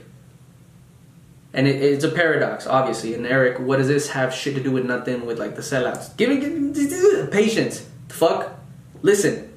And 1.52 1.66
it, 1.66 1.82
it's 1.82 2.04
a 2.04 2.10
paradox, 2.10 2.66
obviously. 2.66 3.14
And 3.14 3.26
Eric, 3.26 3.58
what 3.58 3.78
does 3.78 3.88
this 3.88 4.10
have 4.10 4.32
shit 4.32 4.54
to 4.54 4.62
do 4.62 4.70
with 4.70 4.84
nothing 4.84 5.26
with 5.26 5.38
like 5.38 5.56
the 5.56 5.62
sellouts? 5.62 6.16
Give 6.16 6.28
me, 6.28 6.38
give 6.38 6.52
me 6.52 7.26
patience. 7.30 7.88
Fuck. 8.08 8.58
Listen, 9.02 9.52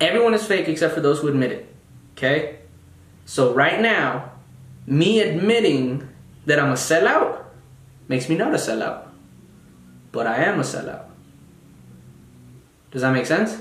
everyone 0.00 0.34
is 0.34 0.46
fake 0.46 0.68
except 0.68 0.94
for 0.94 1.00
those 1.00 1.20
who 1.20 1.28
admit 1.28 1.52
it. 1.52 1.74
Okay? 2.16 2.58
So 3.26 3.54
right 3.54 3.80
now, 3.80 4.32
me 4.86 5.20
admitting 5.20 6.08
that 6.46 6.58
I'm 6.58 6.70
a 6.70 6.74
sellout 6.74 7.44
makes 8.08 8.28
me 8.28 8.36
not 8.36 8.54
a 8.54 8.58
sellout. 8.58 9.08
But 10.12 10.26
I 10.26 10.36
am 10.44 10.60
a 10.60 10.62
sellout. 10.62 11.06
Does 12.90 13.02
that 13.02 13.12
make 13.12 13.26
sense? 13.26 13.60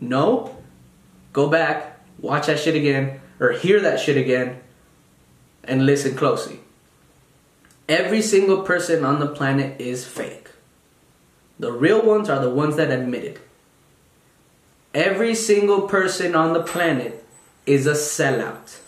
No? 0.00 0.56
Go 1.32 1.48
back, 1.48 2.00
watch 2.18 2.46
that 2.46 2.58
shit 2.58 2.74
again, 2.74 3.20
or 3.38 3.52
hear 3.52 3.80
that 3.80 4.00
shit 4.00 4.16
again, 4.16 4.60
and 5.64 5.84
listen 5.84 6.16
closely. 6.16 6.60
Every 7.88 8.22
single 8.22 8.62
person 8.62 9.04
on 9.04 9.20
the 9.20 9.26
planet 9.26 9.80
is 9.80 10.06
fake. 10.06 10.48
The 11.58 11.72
real 11.72 12.02
ones 12.02 12.30
are 12.30 12.40
the 12.40 12.50
ones 12.50 12.76
that 12.76 12.90
admit 12.90 13.24
it. 13.24 13.40
Every 14.94 15.34
single 15.34 15.82
person 15.82 16.34
on 16.34 16.52
the 16.52 16.62
planet 16.62 17.24
is 17.66 17.86
a 17.86 17.92
sellout. 17.92 18.78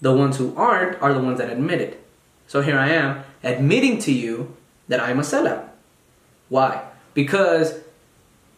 The 0.00 0.12
ones 0.12 0.36
who 0.36 0.54
aren't 0.56 1.00
are 1.00 1.14
the 1.14 1.20
ones 1.20 1.38
that 1.38 1.50
admit 1.50 1.80
it. 1.80 2.05
So 2.46 2.62
here 2.62 2.78
I 2.78 2.90
am 2.90 3.24
admitting 3.42 3.98
to 4.00 4.12
you 4.12 4.56
that 4.88 5.00
I'm 5.00 5.18
a 5.18 5.22
sellout. 5.22 5.68
Why? 6.48 6.88
Because 7.14 7.80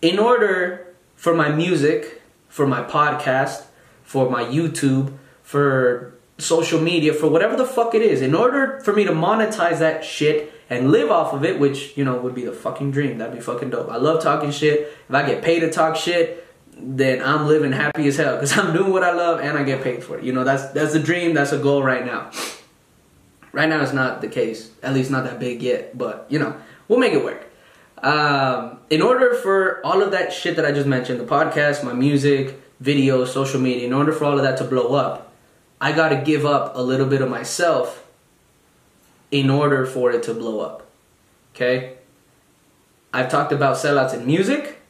in 0.02 0.18
order 0.18 0.94
for 1.16 1.34
my 1.34 1.48
music, 1.48 2.22
for 2.48 2.66
my 2.66 2.82
podcast, 2.82 3.64
for 4.02 4.30
my 4.30 4.44
YouTube, 4.44 5.16
for 5.42 6.14
social 6.38 6.80
media 6.80 7.12
for 7.12 7.28
whatever 7.28 7.56
the 7.56 7.64
fuck 7.64 7.94
it 7.94 8.02
is 8.02 8.22
in 8.22 8.32
order 8.32 8.78
for 8.84 8.92
me 8.92 9.02
to 9.02 9.10
monetize 9.10 9.80
that 9.80 10.04
shit 10.04 10.52
and 10.70 10.92
live 10.92 11.10
off 11.10 11.32
of 11.32 11.44
it 11.44 11.58
which 11.58 11.96
you 11.96 12.04
know 12.04 12.16
would 12.16 12.34
be 12.34 12.44
the 12.44 12.52
fucking 12.52 12.92
dream. 12.92 13.18
That'd 13.18 13.34
be 13.34 13.40
fucking 13.40 13.70
dope. 13.70 13.90
I 13.90 13.96
love 13.96 14.22
talking 14.22 14.52
shit. 14.52 14.96
If 15.08 15.14
i 15.14 15.26
get 15.26 15.42
paid 15.42 15.60
to 15.60 15.70
talk 15.70 15.96
shit 15.96 16.44
then 16.80 17.20
i'm 17.24 17.48
living 17.48 17.72
happy 17.72 18.06
as 18.06 18.16
hell 18.16 18.36
because 18.36 18.56
i'm 18.58 18.72
doing 18.72 18.92
what 18.92 19.02
i 19.02 19.12
love 19.12 19.40
and 19.40 19.58
i 19.58 19.64
get 19.64 19.82
paid 19.82 20.04
for 20.04 20.16
it. 20.16 20.22
You 20.22 20.32
know 20.32 20.44
that's 20.44 20.68
that's 20.70 20.92
the 20.92 21.00
dream. 21.00 21.34
That's 21.34 21.50
a 21.50 21.58
goal 21.58 21.82
right 21.82 22.06
now 22.06 22.30
right 23.52 23.68
now 23.68 23.80
it's 23.82 23.92
not 23.92 24.20
the 24.20 24.28
case 24.28 24.70
at 24.82 24.94
least 24.94 25.10
not 25.10 25.24
that 25.24 25.38
big 25.38 25.62
yet 25.62 25.96
but 25.96 26.26
you 26.28 26.38
know 26.38 26.54
we'll 26.88 26.98
make 26.98 27.12
it 27.12 27.24
work 27.24 27.46
um, 28.02 28.78
in 28.90 29.02
order 29.02 29.34
for 29.34 29.84
all 29.84 30.02
of 30.02 30.10
that 30.12 30.32
shit 30.32 30.56
that 30.56 30.64
i 30.64 30.72
just 30.72 30.86
mentioned 30.86 31.20
the 31.20 31.24
podcast 31.24 31.84
my 31.84 31.92
music 31.92 32.60
videos 32.82 33.28
social 33.28 33.60
media 33.60 33.86
in 33.86 33.92
order 33.92 34.12
for 34.12 34.24
all 34.24 34.36
of 34.36 34.42
that 34.42 34.56
to 34.56 34.64
blow 34.64 34.94
up 34.94 35.28
I 35.80 35.92
got 35.92 36.08
to 36.08 36.16
give 36.16 36.44
up 36.44 36.76
a 36.76 36.82
little 36.82 37.06
bit 37.06 37.22
of 37.22 37.30
myself 37.30 38.04
in 39.30 39.48
order 39.50 39.86
for 39.86 40.10
it 40.10 40.22
to 40.24 40.34
blow 40.34 40.60
up. 40.60 40.86
Okay? 41.54 41.94
I've 43.12 43.30
talked 43.30 43.52
about 43.52 43.76
sellouts 43.76 44.14
in 44.14 44.26
music 44.26 44.80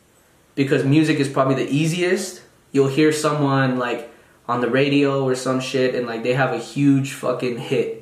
because 0.54 0.84
music 0.84 1.18
is 1.18 1.28
probably 1.28 1.54
the 1.56 1.70
easiest. 1.70 2.42
You'll 2.72 2.88
hear 2.88 3.12
someone 3.12 3.78
like 3.78 4.10
on 4.48 4.60
the 4.60 4.70
radio 4.70 5.24
or 5.24 5.34
some 5.34 5.60
shit 5.60 5.94
and 5.94 6.06
like 6.06 6.22
they 6.22 6.34
have 6.34 6.52
a 6.52 6.58
huge 6.58 7.12
fucking 7.12 7.58
hit. 7.58 7.97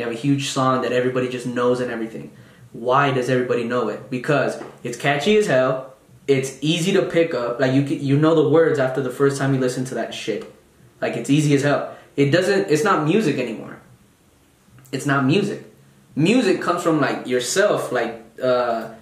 They 0.00 0.04
have 0.04 0.14
a 0.14 0.18
huge 0.18 0.48
song 0.48 0.80
that 0.80 0.92
everybody 0.92 1.28
just 1.28 1.46
knows 1.46 1.78
and 1.78 1.90
everything. 1.90 2.32
Why 2.72 3.10
does 3.10 3.28
everybody 3.28 3.64
know 3.64 3.90
it? 3.90 4.08
Because 4.08 4.58
it's 4.82 4.96
catchy 4.96 5.36
as 5.36 5.46
hell. 5.46 5.92
It's 6.26 6.56
easy 6.62 6.92
to 6.92 7.02
pick 7.02 7.34
up. 7.34 7.60
Like 7.60 7.74
you 7.74 7.82
you 7.82 8.16
know 8.16 8.34
the 8.34 8.48
words 8.48 8.78
after 8.78 9.02
the 9.02 9.10
first 9.10 9.36
time 9.36 9.52
you 9.52 9.60
listen 9.60 9.84
to 9.84 9.94
that 9.96 10.14
shit. 10.14 10.50
Like 11.02 11.18
it's 11.18 11.28
easy 11.28 11.54
as 11.54 11.64
hell. 11.64 11.94
It 12.16 12.30
doesn't. 12.30 12.70
It's 12.70 12.82
not 12.82 13.06
music 13.06 13.36
anymore. 13.36 13.78
It's 14.90 15.04
not 15.04 15.26
music. 15.26 15.70
Music 16.16 16.62
comes 16.62 16.82
from 16.82 16.98
like 16.98 17.26
yourself. 17.26 17.92
Like, 17.92 18.24
uh, 18.42 18.94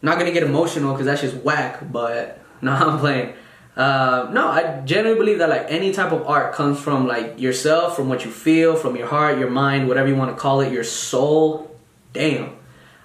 not 0.00 0.16
gonna 0.16 0.30
get 0.30 0.44
emotional 0.44 0.92
because 0.92 1.06
that's 1.06 1.22
just 1.22 1.38
whack. 1.42 1.90
But 1.90 2.40
no, 2.62 2.70
I'm 2.70 3.00
playing. 3.00 3.34
Uh, 3.76 4.30
no, 4.32 4.48
I 4.48 4.80
genuinely 4.84 5.18
believe 5.18 5.38
that 5.38 5.50
like 5.50 5.66
any 5.68 5.92
type 5.92 6.12
of 6.12 6.26
art 6.26 6.54
comes 6.54 6.80
from 6.80 7.06
like 7.06 7.38
yourself, 7.38 7.94
from 7.94 8.08
what 8.08 8.24
you 8.24 8.30
feel, 8.30 8.74
from 8.74 8.96
your 8.96 9.06
heart, 9.06 9.38
your 9.38 9.50
mind, 9.50 9.86
whatever 9.86 10.08
you 10.08 10.16
want 10.16 10.34
to 10.34 10.40
call 10.40 10.60
it, 10.62 10.72
your 10.72 10.84
soul. 10.84 11.76
Damn. 12.12 12.56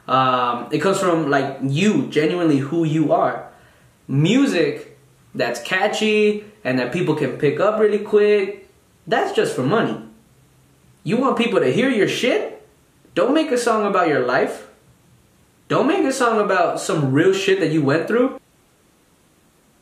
Um, 0.07 0.69
it 0.71 0.79
comes 0.79 0.99
from 0.99 1.29
like 1.29 1.57
you, 1.61 2.07
genuinely 2.07 2.59
who 2.59 2.85
you 2.85 3.11
are. 3.11 3.49
Music 4.07 4.97
that's 5.35 5.61
catchy 5.61 6.45
and 6.63 6.79
that 6.79 6.93
people 6.93 7.15
can 7.15 7.37
pick 7.37 7.59
up 7.59 7.79
really 7.79 7.99
quick 7.99 8.61
that's 9.07 9.33
just 9.33 9.55
for 9.55 9.63
money. 9.63 9.97
You 11.03 11.17
want 11.17 11.37
people 11.37 11.59
to 11.59 11.71
hear 11.71 11.89
your 11.89 12.07
shit? 12.07 12.65
Don't 13.15 13.33
make 13.33 13.51
a 13.51 13.57
song 13.57 13.85
about 13.85 14.07
your 14.07 14.25
life. 14.25 14.67
Don't 15.67 15.87
make 15.87 16.05
a 16.05 16.13
song 16.13 16.39
about 16.39 16.79
some 16.79 17.11
real 17.11 17.33
shit 17.33 17.59
that 17.59 17.71
you 17.71 17.83
went 17.83 18.07
through. 18.07 18.39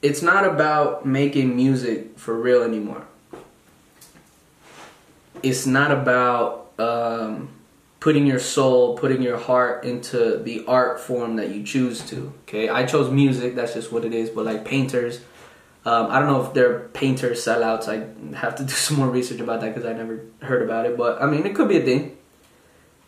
It's 0.01 0.21
not 0.21 0.45
about 0.45 1.05
making 1.05 1.55
music 1.55 2.17
for 2.17 2.33
real 2.33 2.63
anymore. 2.63 3.05
It's 5.43 5.65
not 5.65 5.91
about 5.91 6.71
um, 6.79 7.49
putting 7.99 8.25
your 8.25 8.39
soul, 8.39 8.97
putting 8.97 9.21
your 9.21 9.37
heart 9.37 9.83
into 9.83 10.37
the 10.37 10.65
art 10.67 10.99
form 10.99 11.35
that 11.35 11.49
you 11.49 11.63
choose 11.63 12.01
to. 12.09 12.33
Okay, 12.43 12.69
I 12.69 12.85
chose 12.85 13.11
music, 13.11 13.55
that's 13.55 13.73
just 13.73 13.91
what 13.91 14.05
it 14.05 14.13
is, 14.13 14.29
but 14.29 14.45
like 14.45 14.63
painters, 14.63 15.21
um, 15.85 16.07
I 16.09 16.19
don't 16.19 16.27
know 16.27 16.45
if 16.45 16.53
they're 16.53 16.79
painter 16.89 17.31
sellouts. 17.31 17.87
I 17.87 18.35
have 18.37 18.55
to 18.55 18.63
do 18.71 18.73
some 18.73 18.97
more 18.97 19.09
research 19.09 19.39
about 19.39 19.61
that 19.61 19.73
because 19.73 19.85
I 19.85 19.93
never 19.93 20.21
heard 20.41 20.61
about 20.61 20.85
it. 20.85 20.97
But 20.97 21.21
I 21.21 21.25
mean, 21.25 21.45
it 21.45 21.55
could 21.55 21.67
be 21.67 21.77
a 21.77 21.83
thing. 21.83 22.17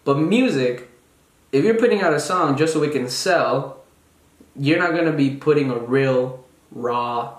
But 0.03 0.17
music, 0.17 0.89
if 1.51 1.63
you're 1.63 1.77
putting 1.77 2.01
out 2.01 2.13
a 2.13 2.19
song 2.19 2.57
just 2.57 2.73
so 2.73 2.81
it 2.83 2.91
can 2.91 3.09
sell, 3.09 3.83
you're 4.55 4.79
not 4.79 4.95
gonna 4.95 5.11
be 5.11 5.35
putting 5.35 5.69
a 5.69 5.77
real 5.77 6.43
raw 6.71 7.35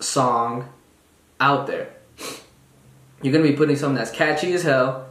song 0.00 0.68
out 1.40 1.66
there. 1.66 1.90
You're 3.22 3.32
gonna 3.32 3.48
be 3.48 3.56
putting 3.56 3.76
something 3.76 3.96
that's 3.96 4.10
catchy 4.10 4.52
as 4.52 4.62
hell 4.62 5.06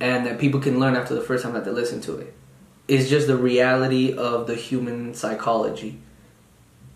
and 0.00 0.26
that 0.26 0.38
people 0.38 0.60
can 0.60 0.78
learn 0.78 0.94
after 0.94 1.14
the 1.14 1.20
first 1.20 1.42
time 1.42 1.54
that 1.54 1.64
they 1.64 1.70
listen 1.70 2.00
to 2.02 2.16
it. 2.18 2.34
It's 2.86 3.08
just 3.08 3.26
the 3.26 3.36
reality 3.36 4.16
of 4.16 4.46
the 4.46 4.54
human 4.54 5.14
psychology 5.14 6.00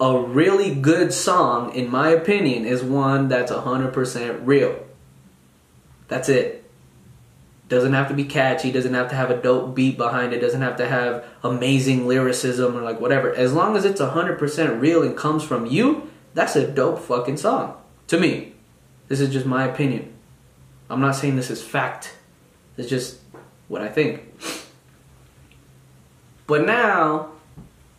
a 0.03 0.19
really 0.19 0.75
good 0.75 1.13
song, 1.13 1.73
in 1.75 1.89
my 1.89 2.09
opinion, 2.09 2.65
is 2.65 2.83
one 2.83 3.29
that's 3.29 3.53
100% 3.53 4.41
real. 4.45 4.85
That's 6.09 6.29
it. 6.29 6.62
Doesn't 7.73 7.95
have 7.95 8.09
to 8.09 8.15
be 8.15 8.25
catchy, 8.25 8.71
doesn't 8.71 8.93
have 8.93 9.09
to 9.09 9.15
have 9.15 9.31
a 9.31 9.41
dope 9.41 9.75
beat 9.75 9.97
behind 9.97 10.35
it, 10.35 10.41
doesn't 10.41 10.61
have 10.61 10.77
to 10.77 10.87
have 10.87 11.25
amazing 11.43 12.07
lyricism 12.07 12.77
or 12.77 12.83
like 12.83 13.01
whatever. 13.01 13.35
As 13.35 13.55
long 13.55 13.79
as 13.79 13.87
it's 13.87 13.99
100% 13.99 14.79
real 14.79 15.03
and 15.03 15.17
comes 15.17 15.43
from 15.43 15.65
you, 15.65 16.11
that's 16.35 16.55
a 16.55 16.71
dope 16.71 16.99
fucking 16.99 17.39
song. 17.39 17.75
To 18.09 18.21
me. 18.21 18.53
This 19.09 19.21
is 19.21 19.33
just 19.33 19.47
my 19.47 19.65
opinion. 19.65 20.13
I'm 20.91 21.01
not 21.01 21.13
saying 21.13 21.37
this 21.37 21.49
is 21.49 21.63
fact. 21.63 22.15
It's 22.77 22.91
just 22.91 23.21
what 23.69 23.81
I 23.81 23.89
think. 23.89 24.21
But 26.47 26.67
now, 26.67 27.31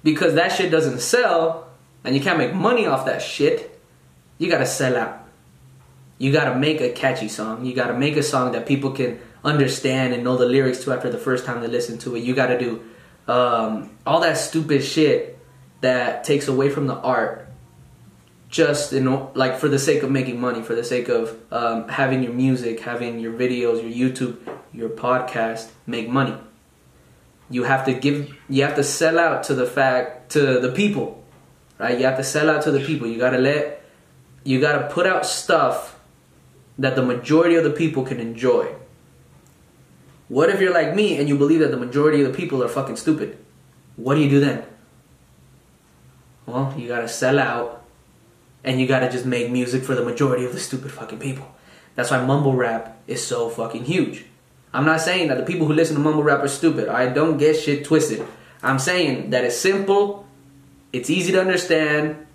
because 0.04 0.36
that 0.36 0.52
shit 0.52 0.70
doesn't 0.70 1.00
sell, 1.00 1.68
and 2.04 2.14
you 2.14 2.22
can't 2.22 2.38
make 2.38 2.54
money 2.54 2.86
off 2.86 3.08
that 3.08 3.24
shit, 3.24 3.82
you 4.38 4.52
gotta 4.52 4.68
sell 4.68 4.96
out. 4.96 5.28
You 6.20 6.32
gotta 6.32 6.60
make 6.60 6.80
a 6.80 6.92
catchy 6.92 7.28
song. 7.28 7.66
You 7.66 7.74
gotta 7.74 7.98
make 7.98 8.16
a 8.18 8.22
song 8.24 8.52
that 8.52 8.68
people 8.68 8.92
can 8.92 9.20
understand 9.44 10.14
and 10.14 10.24
know 10.24 10.38
the 10.38 10.46
lyrics 10.46 10.84
to 10.84 10.94
after 10.94 11.10
the 11.10 11.18
first 11.18 11.46
time 11.46 11.62
they 11.62 11.68
listen 11.68 11.98
to 12.00 12.16
it. 12.16 12.24
You 12.24 12.34
gotta 12.34 12.58
do 12.58 12.84
um, 13.28 13.92
all 14.06 14.22
that 14.22 14.38
stupid 14.38 14.84
shit 14.84 15.38
that 15.82 16.24
takes 16.24 16.48
away 16.48 16.70
from 16.70 16.88
the 16.88 16.96
art 16.96 17.50
just 18.50 18.94
in 18.94 19.06
like 19.34 19.58
for 19.58 19.68
the 19.68 19.80
sake 19.80 20.04
of 20.04 20.12
making 20.12 20.40
money 20.40 20.62
for 20.62 20.76
the 20.76 20.84
sake 20.84 21.10
of 21.10 21.38
um, 21.52 21.88
having 21.88 22.22
your 22.22 22.34
music 22.34 22.80
having 22.82 23.20
your 23.20 23.34
videos 23.34 23.82
your 23.82 24.10
youtube 24.10 24.38
your 24.72 24.90
podcast 24.90 25.72
make 25.88 26.08
money 26.08 26.38
you 27.50 27.64
have 27.64 27.84
to 27.84 27.94
give 27.94 28.32
you 28.48 28.62
have 28.62 28.76
to 28.76 28.84
sell 28.84 29.18
out 29.18 29.42
to 29.44 29.56
the 29.56 29.66
fact 29.66 30.32
to 30.32 30.60
the 30.60 30.72
people 30.72 31.24
right? 31.84 31.98
You 31.98 32.06
have 32.06 32.18
to 32.18 32.24
sell 32.24 32.50
out 32.50 32.64
to 32.64 32.72
the 32.72 32.80
people. 32.80 33.08
You 33.08 33.18
gotta 33.18 33.38
let, 33.38 33.84
you 34.44 34.60
gotta 34.60 34.88
put 34.88 35.06
out 35.06 35.26
stuff 35.26 36.00
that 36.80 36.96
the 36.96 37.04
majority 37.04 37.56
of 37.56 37.64
the 37.64 37.72
people 37.72 38.04
can 38.04 38.20
enjoy. 38.20 38.74
What 40.34 40.50
if 40.50 40.60
you're 40.60 40.74
like 40.74 40.96
me 40.96 41.20
and 41.20 41.30
you 41.30 41.38
believe 41.38 41.60
that 41.60 41.70
the 41.70 41.78
majority 41.78 42.24
of 42.24 42.32
the 42.32 42.36
people 42.36 42.64
are 42.64 42.68
fucking 42.68 42.96
stupid? 42.96 43.38
What 43.98 44.16
do 44.16 44.22
you 44.22 44.30
do 44.32 44.40
then? 44.40 44.64
Well, 46.48 46.74
you 46.76 46.88
gotta 46.88 47.08
sell 47.08 47.38
out 47.38 47.86
and 48.64 48.82
you 48.82 48.88
gotta 48.88 49.12
just 49.12 49.28
make 49.28 49.52
music 49.52 49.84
for 49.84 49.94
the 49.94 50.04
majority 50.04 50.44
of 50.44 50.52
the 50.52 50.60
stupid 50.60 50.92
fucking 50.92 51.20
people. 51.20 51.54
That's 51.94 52.10
why 52.10 52.26
mumble 52.26 52.56
rap 52.56 52.98
is 53.06 53.24
so 53.24 53.48
fucking 53.48 53.86
huge. 53.86 54.26
I'm 54.74 54.86
not 54.86 55.02
saying 55.02 55.28
that 55.28 55.38
the 55.38 55.44
people 55.44 55.68
who 55.68 55.74
listen 55.74 55.96
to 55.98 56.02
mumble 56.02 56.24
rap 56.24 56.42
are 56.42 56.48
stupid. 56.48 56.88
I 56.90 57.10
don't 57.10 57.38
get 57.38 57.56
shit 57.56 57.86
twisted. 57.86 58.26
I'm 58.64 58.80
saying 58.80 59.30
that 59.30 59.44
it's 59.44 59.58
simple, 59.58 60.26
it's 60.92 61.12
easy 61.12 61.32
to 61.34 61.42
understand, 61.42 62.26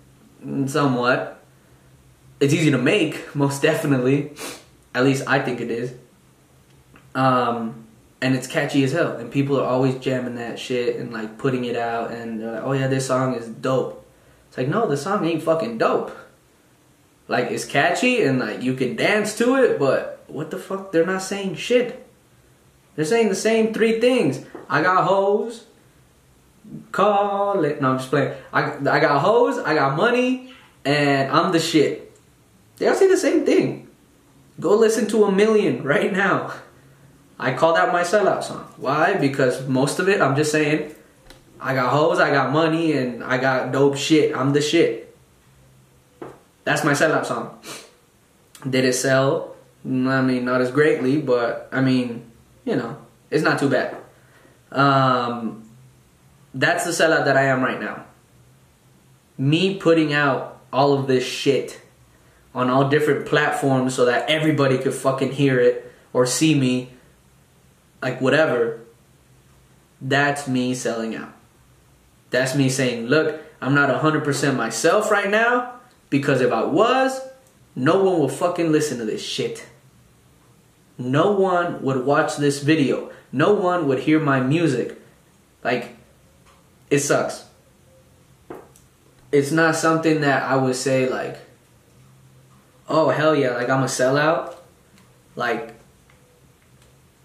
mm, 0.41 0.69
somewhat. 0.69 1.43
It's 2.39 2.53
easy 2.53 2.71
to 2.71 2.77
make, 2.77 3.35
most 3.35 3.61
definitely. 3.61 4.31
At 4.95 5.03
least 5.03 5.27
I 5.27 5.39
think 5.39 5.59
it 5.59 5.69
is. 5.69 5.93
Um, 7.13 7.87
and 8.21 8.35
it's 8.35 8.47
catchy 8.47 8.83
as 8.83 8.91
hell, 8.91 9.15
and 9.17 9.31
people 9.31 9.59
are 9.59 9.65
always 9.65 9.95
jamming 9.95 10.35
that 10.35 10.59
shit 10.59 10.97
and 10.97 11.13
like 11.13 11.37
putting 11.37 11.65
it 11.65 11.75
out, 11.75 12.11
and 12.11 12.43
like, 12.43 12.63
oh 12.63 12.73
yeah, 12.73 12.87
this 12.87 13.07
song 13.07 13.35
is 13.35 13.47
dope. 13.47 14.05
It's 14.47 14.57
like 14.57 14.67
no, 14.67 14.87
the 14.87 14.97
song 14.97 15.25
ain't 15.25 15.43
fucking 15.43 15.77
dope. 15.77 16.15
Like 17.27 17.51
it's 17.51 17.65
catchy 17.65 18.23
and 18.23 18.39
like 18.39 18.61
you 18.61 18.73
can 18.73 18.95
dance 18.95 19.37
to 19.37 19.55
it, 19.55 19.79
but 19.79 20.23
what 20.27 20.51
the 20.51 20.57
fuck? 20.57 20.91
They're 20.91 21.05
not 21.05 21.21
saying 21.21 21.55
shit. 21.55 22.05
They're 22.95 23.05
saying 23.05 23.29
the 23.29 23.35
same 23.35 23.73
three 23.73 24.01
things. 24.01 24.43
I 24.67 24.81
got 24.81 25.05
hoes. 25.05 25.65
Call 26.91 27.63
it. 27.63 27.81
No, 27.81 27.91
I'm 27.91 27.97
just 27.97 28.09
playing. 28.09 28.33
I 28.51 28.73
I 28.75 28.99
got 28.99 29.21
hoes. 29.21 29.57
I 29.57 29.75
got 29.75 29.95
money, 29.95 30.53
and 30.83 31.31
I'm 31.31 31.51
the 31.51 31.59
shit. 31.59 32.11
They 32.77 32.87
all 32.87 32.95
say 32.95 33.07
the 33.07 33.17
same 33.17 33.45
thing. 33.45 33.87
Go 34.59 34.75
listen 34.75 35.07
to 35.07 35.25
a 35.25 35.31
million 35.31 35.83
right 35.83 36.11
now. 36.11 36.53
I 37.39 37.53
call 37.53 37.73
that 37.75 37.93
my 37.93 38.01
sellout 38.01 38.43
song. 38.43 38.67
Why? 38.75 39.13
Because 39.13 39.65
most 39.67 39.99
of 39.99 40.09
it, 40.09 40.19
I'm 40.19 40.35
just 40.35 40.51
saying, 40.51 40.93
I 41.59 41.73
got 41.73 41.91
hoes, 41.91 42.19
I 42.19 42.31
got 42.31 42.51
money, 42.51 42.91
and 42.91 43.23
I 43.23 43.37
got 43.37 43.71
dope 43.71 43.95
shit. 43.95 44.35
I'm 44.35 44.51
the 44.51 44.61
shit. 44.61 45.15
That's 46.65 46.83
my 46.83 46.91
sellout 46.91 47.25
song. 47.25 47.57
Did 48.69 48.83
it 48.83 48.93
sell? 48.93 49.55
I 49.85 50.21
mean, 50.21 50.43
not 50.43 50.59
as 50.59 50.71
greatly, 50.71 51.21
but 51.21 51.69
I 51.71 51.79
mean, 51.79 52.29
you 52.65 52.75
know, 52.75 52.97
it's 53.31 53.43
not 53.43 53.57
too 53.57 53.69
bad. 53.69 53.95
Um, 54.71 55.63
that's 56.53 56.83
the 56.83 56.91
sellout 56.91 57.23
that 57.23 57.37
I 57.37 57.43
am 57.43 57.61
right 57.61 57.79
now. 57.79 58.05
Me 59.37 59.77
putting 59.77 60.13
out 60.13 60.61
all 60.73 60.93
of 60.93 61.07
this 61.07 61.25
shit 61.25 61.79
on 62.53 62.69
all 62.69 62.89
different 62.89 63.25
platforms 63.25 63.95
so 63.95 64.05
that 64.05 64.29
everybody 64.29 64.77
could 64.77 64.93
fucking 64.93 65.31
hear 65.31 65.59
it 65.59 65.89
or 66.11 66.25
see 66.25 66.53
me 66.53 66.89
like 68.01 68.21
whatever, 68.21 68.81
that's 70.01 70.47
me 70.47 70.73
selling 70.73 71.15
out. 71.15 71.33
That's 72.29 72.55
me 72.55 72.69
saying, 72.69 73.07
look, 73.07 73.41
I'm 73.61 73.73
not 73.73 73.89
100% 73.89 74.55
myself 74.55 75.11
right 75.11 75.29
now 75.29 75.79
because 76.09 76.41
if 76.41 76.51
I 76.51 76.63
was, 76.63 77.21
no 77.75 78.03
one 78.03 78.19
will 78.19 78.29
fucking 78.29 78.71
listen 78.71 78.97
to 78.99 79.05
this 79.05 79.23
shit. 79.23 79.65
No 80.97 81.31
one 81.31 81.81
would 81.81 82.05
watch 82.05 82.37
this 82.37 82.61
video. 82.61 83.11
No 83.31 83.53
one 83.53 83.87
would 83.87 83.99
hear 83.99 84.19
my 84.19 84.39
music. 84.41 85.01
Like, 85.63 85.95
it 86.89 86.99
sucks. 86.99 87.45
It's 89.31 89.51
not 89.51 89.75
something 89.75 90.21
that 90.21 90.43
I 90.43 90.55
would 90.55 90.75
say, 90.75 91.09
like, 91.09 91.37
oh, 92.87 93.09
hell 93.09 93.35
yeah, 93.35 93.51
like 93.51 93.69
I'm 93.69 93.83
a 93.83 93.87
sellout. 93.87 94.55
Like, 95.35 95.78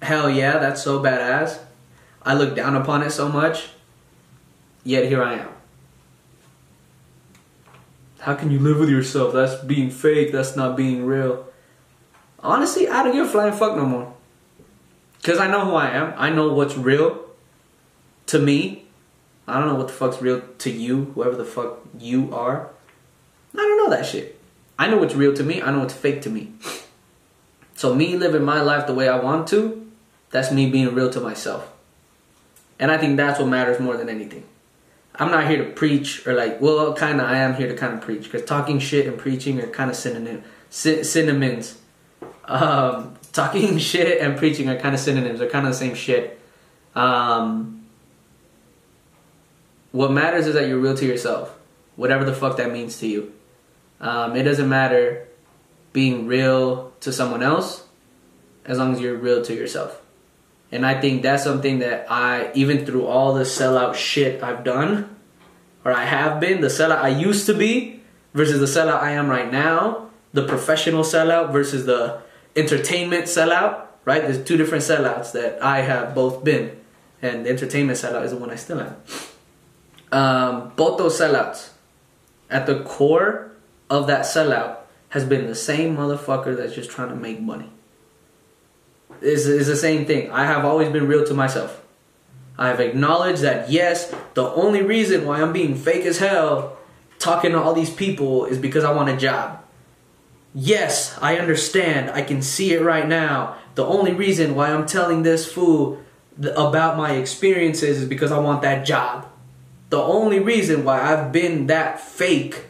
hell 0.02 0.30
yeah, 0.30 0.59
that's 0.59 0.83
so 0.83 1.00
badass. 1.00 1.59
I 2.22 2.35
look 2.35 2.54
down 2.57 2.76
upon 2.76 3.02
it 3.02 3.11
so 3.11 3.28
much, 3.28 3.68
yet 4.83 5.07
here 5.07 5.22
I 5.22 5.35
am. 5.35 5.48
How 8.20 8.35
can 8.35 8.50
you 8.50 8.59
live 8.59 8.78
with 8.78 8.88
yourself? 8.88 9.35
That's 9.35 9.57
being 9.57 9.90
fake, 9.90 10.33
that's 10.33 10.57
not 10.57 10.76
being 10.76 11.04
real. 11.04 11.46
Honestly, 12.40 12.88
I 12.88 13.02
don't 13.02 13.12
give 13.12 13.26
a 13.26 13.30
flying 13.30 13.52
fuck 13.52 13.76
no 13.76 13.85
more. 13.85 14.14
Because 15.18 15.38
I 15.38 15.46
know 15.46 15.64
who 15.64 15.74
I 15.74 15.88
am. 15.88 16.12
I 16.16 16.30
know 16.30 16.52
what's 16.52 16.76
real 16.76 17.24
to 18.26 18.38
me. 18.38 18.85
I 19.46 19.59
don't 19.59 19.68
know 19.68 19.74
what 19.74 19.88
the 19.88 19.92
fuck's 19.92 20.22
real 20.22 20.42
to 20.59 20.70
you, 20.70 21.12
whoever 21.14 21.37
the 21.37 21.44
fuck 21.44 21.80
you 21.98 22.35
are. 22.35 22.70
I 23.54 23.59
don't 23.59 23.76
know 23.76 23.90
that 23.90 24.07
shit. 24.07 24.40
I 24.78 24.88
know 24.88 24.96
what's 24.96 25.14
real 25.14 25.35
to 25.35 25.42
me, 25.42 25.62
I 25.62 25.70
know 25.70 25.80
what's 25.80 25.94
fake 25.94 26.22
to 26.22 26.30
me. 26.30 26.52
So, 27.76 27.94
me 27.94 28.16
living 28.16 28.44
my 28.44 28.61
life 28.61 28.87
the 28.87 28.94
way 28.94 29.09
I 29.09 29.18
want 29.18 29.48
to, 29.48 29.84
that's 30.35 30.51
me 30.51 30.68
being 30.68 30.92
real 30.92 31.11
to 31.11 31.20
myself. 31.20 31.70
And 32.81 32.90
I 32.90 32.99
think 32.99 33.16
that's 33.16 33.38
what 33.38 33.47
matters 33.47 33.79
more 33.79 33.97
than 33.97 34.09
anything. 34.09 34.42
I'm 35.14 35.31
not 35.31 35.47
here 35.47 35.64
to 35.64 35.70
preach 35.70 36.27
or 36.27 36.35
like, 36.35 36.61
well, 36.61 36.92
kind 36.92 37.20
of, 37.20 37.29
I 37.29 37.37
am 37.37 37.55
here 37.55 37.68
to 37.68 37.77
kind 37.77 37.94
of 37.94 38.01
preach 38.01 38.25
because 38.25 38.42
talking 38.44 38.81
shit 38.81 39.07
and 39.07 39.16
preaching 39.16 39.61
are 39.61 39.68
kind 39.68 39.90
of 39.90 39.97
synonym, 39.97 40.42
sy- 40.70 41.03
synonyms. 41.03 41.79
Um, 42.47 43.14
talking 43.33 43.79
shit 43.79 44.20
and 44.20 44.37
preaching 44.37 44.68
are 44.68 44.77
kind 44.77 44.92
of 44.92 45.01
synonyms. 45.01 45.38
They're 45.38 45.49
kind 45.49 45.68
of 45.68 45.73
the 45.73 45.79
same 45.79 45.94
shit. 45.94 46.40
Um, 46.97 47.87
what 49.92 50.11
matters 50.11 50.49
is 50.49 50.55
that 50.55 50.66
you're 50.66 50.81
real 50.81 50.97
to 50.97 51.07
yourself, 51.07 51.57
whatever 51.94 52.25
the 52.25 52.35
fuck 52.35 52.57
that 52.57 52.73
means 52.73 52.99
to 52.99 53.07
you. 53.07 53.33
Um, 54.01 54.35
it 54.35 54.42
doesn't 54.42 54.68
matter 54.68 55.29
being 55.92 56.27
real 56.27 56.92
to 57.03 57.12
someone 57.12 57.44
else 57.44 57.87
as 58.64 58.79
long 58.79 58.92
as 58.92 59.01
you're 59.01 59.16
real 59.16 59.40
to 59.44 59.55
yourself. 59.55 60.01
And 60.74 60.84
I 60.84 61.00
think 61.00 61.22
that's 61.22 61.44
something 61.44 61.78
that 61.78 62.10
I, 62.10 62.50
even 62.54 62.84
through 62.84 63.06
all 63.06 63.32
the 63.32 63.44
sellout 63.44 63.94
shit 63.94 64.42
I've 64.42 64.64
done, 64.64 65.14
or 65.84 65.92
I 65.92 66.04
have 66.04 66.40
been, 66.40 66.62
the 66.62 66.66
sellout 66.66 66.98
I 66.98 67.10
used 67.10 67.46
to 67.46 67.54
be 67.54 68.00
versus 68.34 68.58
the 68.58 68.66
sellout 68.66 69.00
I 69.00 69.12
am 69.12 69.28
right 69.28 69.52
now, 69.52 70.10
the 70.32 70.44
professional 70.44 71.04
sellout 71.04 71.52
versus 71.52 71.87
the 71.87 72.22
entertainment 72.56 73.26
sellout, 73.26 73.87
right? 74.04 74.22
There's 74.22 74.42
two 74.42 74.56
different 74.56 74.82
sellouts 74.82 75.30
that 75.30 75.62
I 75.62 75.82
have 75.82 76.12
both 76.12 76.42
been. 76.42 76.76
And 77.22 77.46
the 77.46 77.50
entertainment 77.50 77.96
sellout 77.96 78.24
is 78.24 78.32
the 78.32 78.37
one 78.37 78.50
I 78.50 78.56
still 78.56 78.80
am. 78.80 78.96
Um, 80.10 80.72
both 80.74 80.98
those 80.98 81.16
sellouts, 81.20 81.70
at 82.50 82.66
the 82.66 82.82
core 82.82 83.52
of 83.88 84.08
that 84.08 84.22
sellout, 84.22 84.78
has 85.10 85.24
been 85.24 85.46
the 85.46 85.54
same 85.54 85.96
motherfucker 85.96 86.56
that's 86.56 86.74
just 86.74 86.90
trying 86.90 87.10
to 87.10 87.14
make 87.14 87.40
money 87.40 87.70
is, 89.20 89.46
is 89.46 89.66
the 89.66 89.77
same 89.77 90.07
thing. 90.07 90.31
I 90.31 90.44
have 90.44 90.64
always 90.64 90.90
been 90.90 91.09
real 91.09 91.24
to 91.27 91.35
myself. 91.35 91.83
I 92.57 92.68
have 92.68 92.81
acknowledged 92.81 93.42
that 93.42 93.70
yes, 93.70 94.14
the 94.35 94.44
only 94.44 94.83
reason 94.83 95.27
why 95.27 95.40
I'm 95.42 95.53
being 95.53 95.74
fake 95.74 96.05
as 96.05 96.18
hell 96.18 96.77
talking 97.18 97.53
to 97.53 97.61
all 97.61 97.72
these 97.72 97.92
people 97.92 98.44
is 98.44 98.59
because 98.59 98.85
I 98.85 98.92
want 98.92 99.09
a 99.09 99.16
job. 99.16 99.61
Yes, 100.55 101.18
I 101.20 101.38
understand. 101.38 102.11
I 102.11 102.22
can 102.22 102.42
see 102.42 102.72
it 102.72 102.83
right 102.83 103.09
now. 103.09 103.57
The 103.74 103.85
only 103.85 104.12
reason 104.12 104.55
why 104.55 104.70
I'm 104.70 104.87
telling 104.87 105.22
this 105.22 105.50
fool 105.50 106.00
about 106.40 106.96
my 106.96 107.12
experiences 107.12 108.03
is 108.03 108.09
because 108.09 108.31
I 108.31 108.38
want 108.38 108.62
that 108.62 108.87
job. 108.87 109.27
The 109.90 110.00
only 110.00 110.38
reason 110.38 110.85
why 110.85 111.00
I've 111.00 111.33
been 111.33 111.66
that 111.66 112.00
fake, 112.00 112.66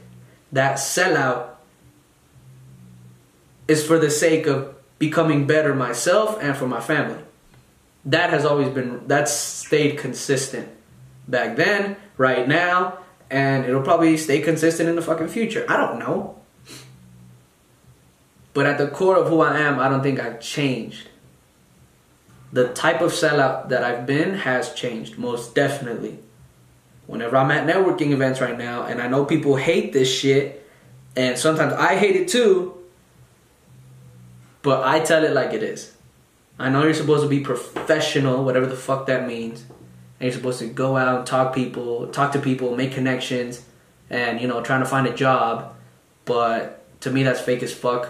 that 0.53 0.77
sellout, 0.77 1.49
is 3.69 3.87
for 3.87 3.99
the 3.99 4.11
sake 4.11 4.47
of 4.47 4.74
becoming 4.99 5.47
better 5.47 5.75
myself 5.75 6.39
and 6.41 6.57
for 6.57 6.67
my 6.67 6.81
family. 6.81 7.23
That 8.05 8.31
has 8.31 8.45
always 8.45 8.69
been, 8.69 9.07
that's 9.07 9.33
stayed 9.33 9.99
consistent 9.99 10.69
back 11.27 11.57
then, 11.57 11.97
right 12.17 12.47
now, 12.47 12.99
and 13.31 13.65
it'll 13.65 13.83
probably 13.83 14.17
stay 14.17 14.41
consistent 14.41 14.89
in 14.89 14.97
the 14.97 15.03
fucking 15.03 15.29
future. 15.29 15.65
I 15.69 15.77
don't 15.77 15.99
know. 15.99 16.39
But 18.53 18.67
at 18.67 18.79
the 18.79 18.87
core 18.87 19.17
of 19.17 19.29
who 19.29 19.41
I 19.41 19.59
am, 19.59 19.81
I 19.81 19.89
don't 19.89 20.03
think 20.03 20.21
I've 20.21 20.41
changed. 20.41 21.09
The 22.53 22.69
type 22.69 23.01
of 23.01 23.11
sellout 23.11 23.71
that 23.71 23.83
I've 23.83 24.07
been 24.07 24.35
has 24.35 24.75
changed, 24.75 25.19
most 25.19 25.57
definitely. 25.57 26.21
Whenever 27.07 27.37
I'm 27.37 27.51
at 27.51 27.67
networking 27.67 28.13
events 28.13 28.41
right 28.41 28.57
now, 28.57 28.85
and 28.85 29.03
I 29.03 29.09
know 29.09 29.25
people 29.25 29.57
hate 29.57 29.93
this 29.93 30.13
shit, 30.13 30.65
and 31.17 31.37
sometimes 31.37 31.73
I 31.73 31.97
hate 31.97 32.15
it 32.15 32.29
too, 32.29 32.84
but 34.65 34.83
I 34.83 35.01
tell 35.01 35.23
it 35.23 35.33
like 35.33 35.53
it 35.53 35.63
is. 35.63 35.93
I 36.59 36.71
know 36.71 36.85
you're 36.85 36.95
supposed 36.95 37.23
to 37.23 37.29
be 37.29 37.41
professional, 37.41 38.45
whatever 38.45 38.67
the 38.67 38.75
fuck 38.75 39.07
that 39.07 39.29
means. 39.29 39.61
And 40.19 40.23
you're 40.23 40.33
supposed 40.33 40.59
to 40.61 40.67
go 40.67 40.97
out 40.97 41.19
and 41.19 41.27
talk 41.27 41.55
people, 41.55 42.09
talk 42.09 42.33
to 42.33 42.39
people, 42.39 42.75
make 42.75 42.93
connections, 42.93 43.63
and 44.09 44.41
you 44.41 44.49
know, 44.49 44.63
trying 44.63 44.81
to 44.81 44.87
find 44.87 45.07
a 45.07 45.15
job. 45.15 45.75
But 46.25 46.83
to 47.03 47.11
me 47.11 47.23
that's 47.23 47.41
fake 47.41 47.63
as 47.63 47.75
fuck. 47.75 48.09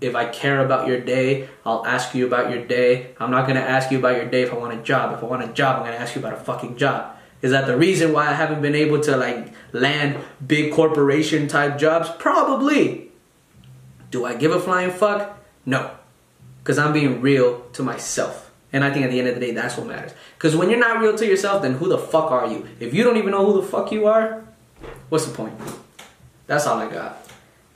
If 0.00 0.14
I 0.14 0.24
care 0.24 0.64
about 0.64 0.88
your 0.88 0.98
day, 0.98 1.50
I'll 1.66 1.84
ask 1.84 2.14
you 2.14 2.26
about 2.26 2.50
your 2.50 2.64
day. 2.64 3.10
I'm 3.20 3.30
not 3.30 3.46
gonna 3.46 3.60
ask 3.60 3.90
you 3.90 3.98
about 3.98 4.16
your 4.16 4.24
day 4.24 4.42
if 4.42 4.54
I 4.54 4.56
want 4.56 4.72
a 4.72 4.82
job. 4.82 5.12
If 5.12 5.22
I 5.22 5.26
want 5.26 5.44
a 5.44 5.52
job, 5.52 5.76
I'm 5.76 5.84
gonna 5.84 5.98
ask 5.98 6.14
you 6.14 6.22
about 6.22 6.32
a 6.32 6.42
fucking 6.42 6.78
job. 6.78 7.14
Is 7.42 7.50
that 7.50 7.66
the 7.66 7.76
reason 7.76 8.14
why 8.14 8.28
I 8.28 8.32
haven't 8.32 8.62
been 8.62 8.74
able 8.74 9.00
to 9.00 9.18
like 9.18 9.52
land 9.72 10.18
big 10.46 10.72
corporation 10.72 11.46
type 11.46 11.76
jobs? 11.76 12.08
Probably. 12.18 13.10
Do 14.10 14.24
I 14.24 14.34
give 14.34 14.52
a 14.52 14.60
flying 14.60 14.92
fuck? 14.92 15.39
No. 15.66 15.90
Because 16.62 16.78
I'm 16.78 16.92
being 16.92 17.20
real 17.20 17.60
to 17.72 17.82
myself. 17.82 18.50
And 18.72 18.84
I 18.84 18.92
think 18.92 19.04
at 19.04 19.10
the 19.10 19.18
end 19.18 19.28
of 19.28 19.34
the 19.34 19.40
day, 19.40 19.52
that's 19.52 19.76
what 19.76 19.86
matters. 19.86 20.12
Because 20.36 20.54
when 20.54 20.70
you're 20.70 20.78
not 20.78 21.00
real 21.00 21.16
to 21.16 21.26
yourself, 21.26 21.62
then 21.62 21.74
who 21.74 21.88
the 21.88 21.98
fuck 21.98 22.30
are 22.30 22.46
you? 22.46 22.68
If 22.78 22.94
you 22.94 23.02
don't 23.02 23.16
even 23.16 23.32
know 23.32 23.44
who 23.44 23.60
the 23.60 23.66
fuck 23.66 23.90
you 23.90 24.06
are, 24.06 24.44
what's 25.08 25.26
the 25.26 25.34
point? 25.34 25.54
That's 26.46 26.66
all 26.66 26.78
I 26.78 26.90
got. 26.90 27.28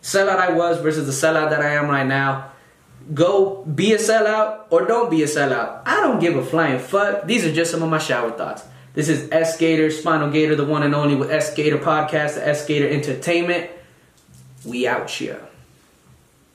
Sellout 0.03 0.37
I 0.37 0.53
was 0.53 0.81
versus 0.81 1.07
the 1.07 1.27
sellout 1.27 1.51
that 1.51 1.61
I 1.61 1.71
am 1.71 1.89
right 1.89 2.07
now. 2.07 2.53
Go 3.13 3.65
be 3.65 3.93
a 3.93 3.99
sellout 3.99 4.67
or 4.71 4.87
don't 4.87 5.11
be 5.11 5.23
a 5.23 5.27
sellout. 5.27 5.83
I 5.85 6.01
don't 6.01 6.21
give 6.21 6.37
a 6.37 6.45
flying 6.45 6.79
fuck. 6.79 7.27
These 7.27 7.45
are 7.45 7.53
just 7.53 7.71
some 7.71 7.83
of 7.83 7.91
my 7.91 7.99
shower 7.99 8.31
thoughts. 8.31 8.65
This 8.95 9.09
is 9.09 9.29
S 9.33 9.57
Gator, 9.57 9.91
Spinal 9.91 10.31
Gator, 10.31 10.55
the 10.55 10.65
one 10.65 10.85
and 10.85 10.95
only 10.95 11.17
with 11.17 11.31
S 11.31 11.53
Gator 11.55 11.79
Podcast, 11.79 12.37
the 12.37 12.47
S 12.47 12.65
Gator 12.65 12.89
Entertainment. 12.89 13.71
We 14.65 14.87
out 14.87 15.11
here. 15.11 15.49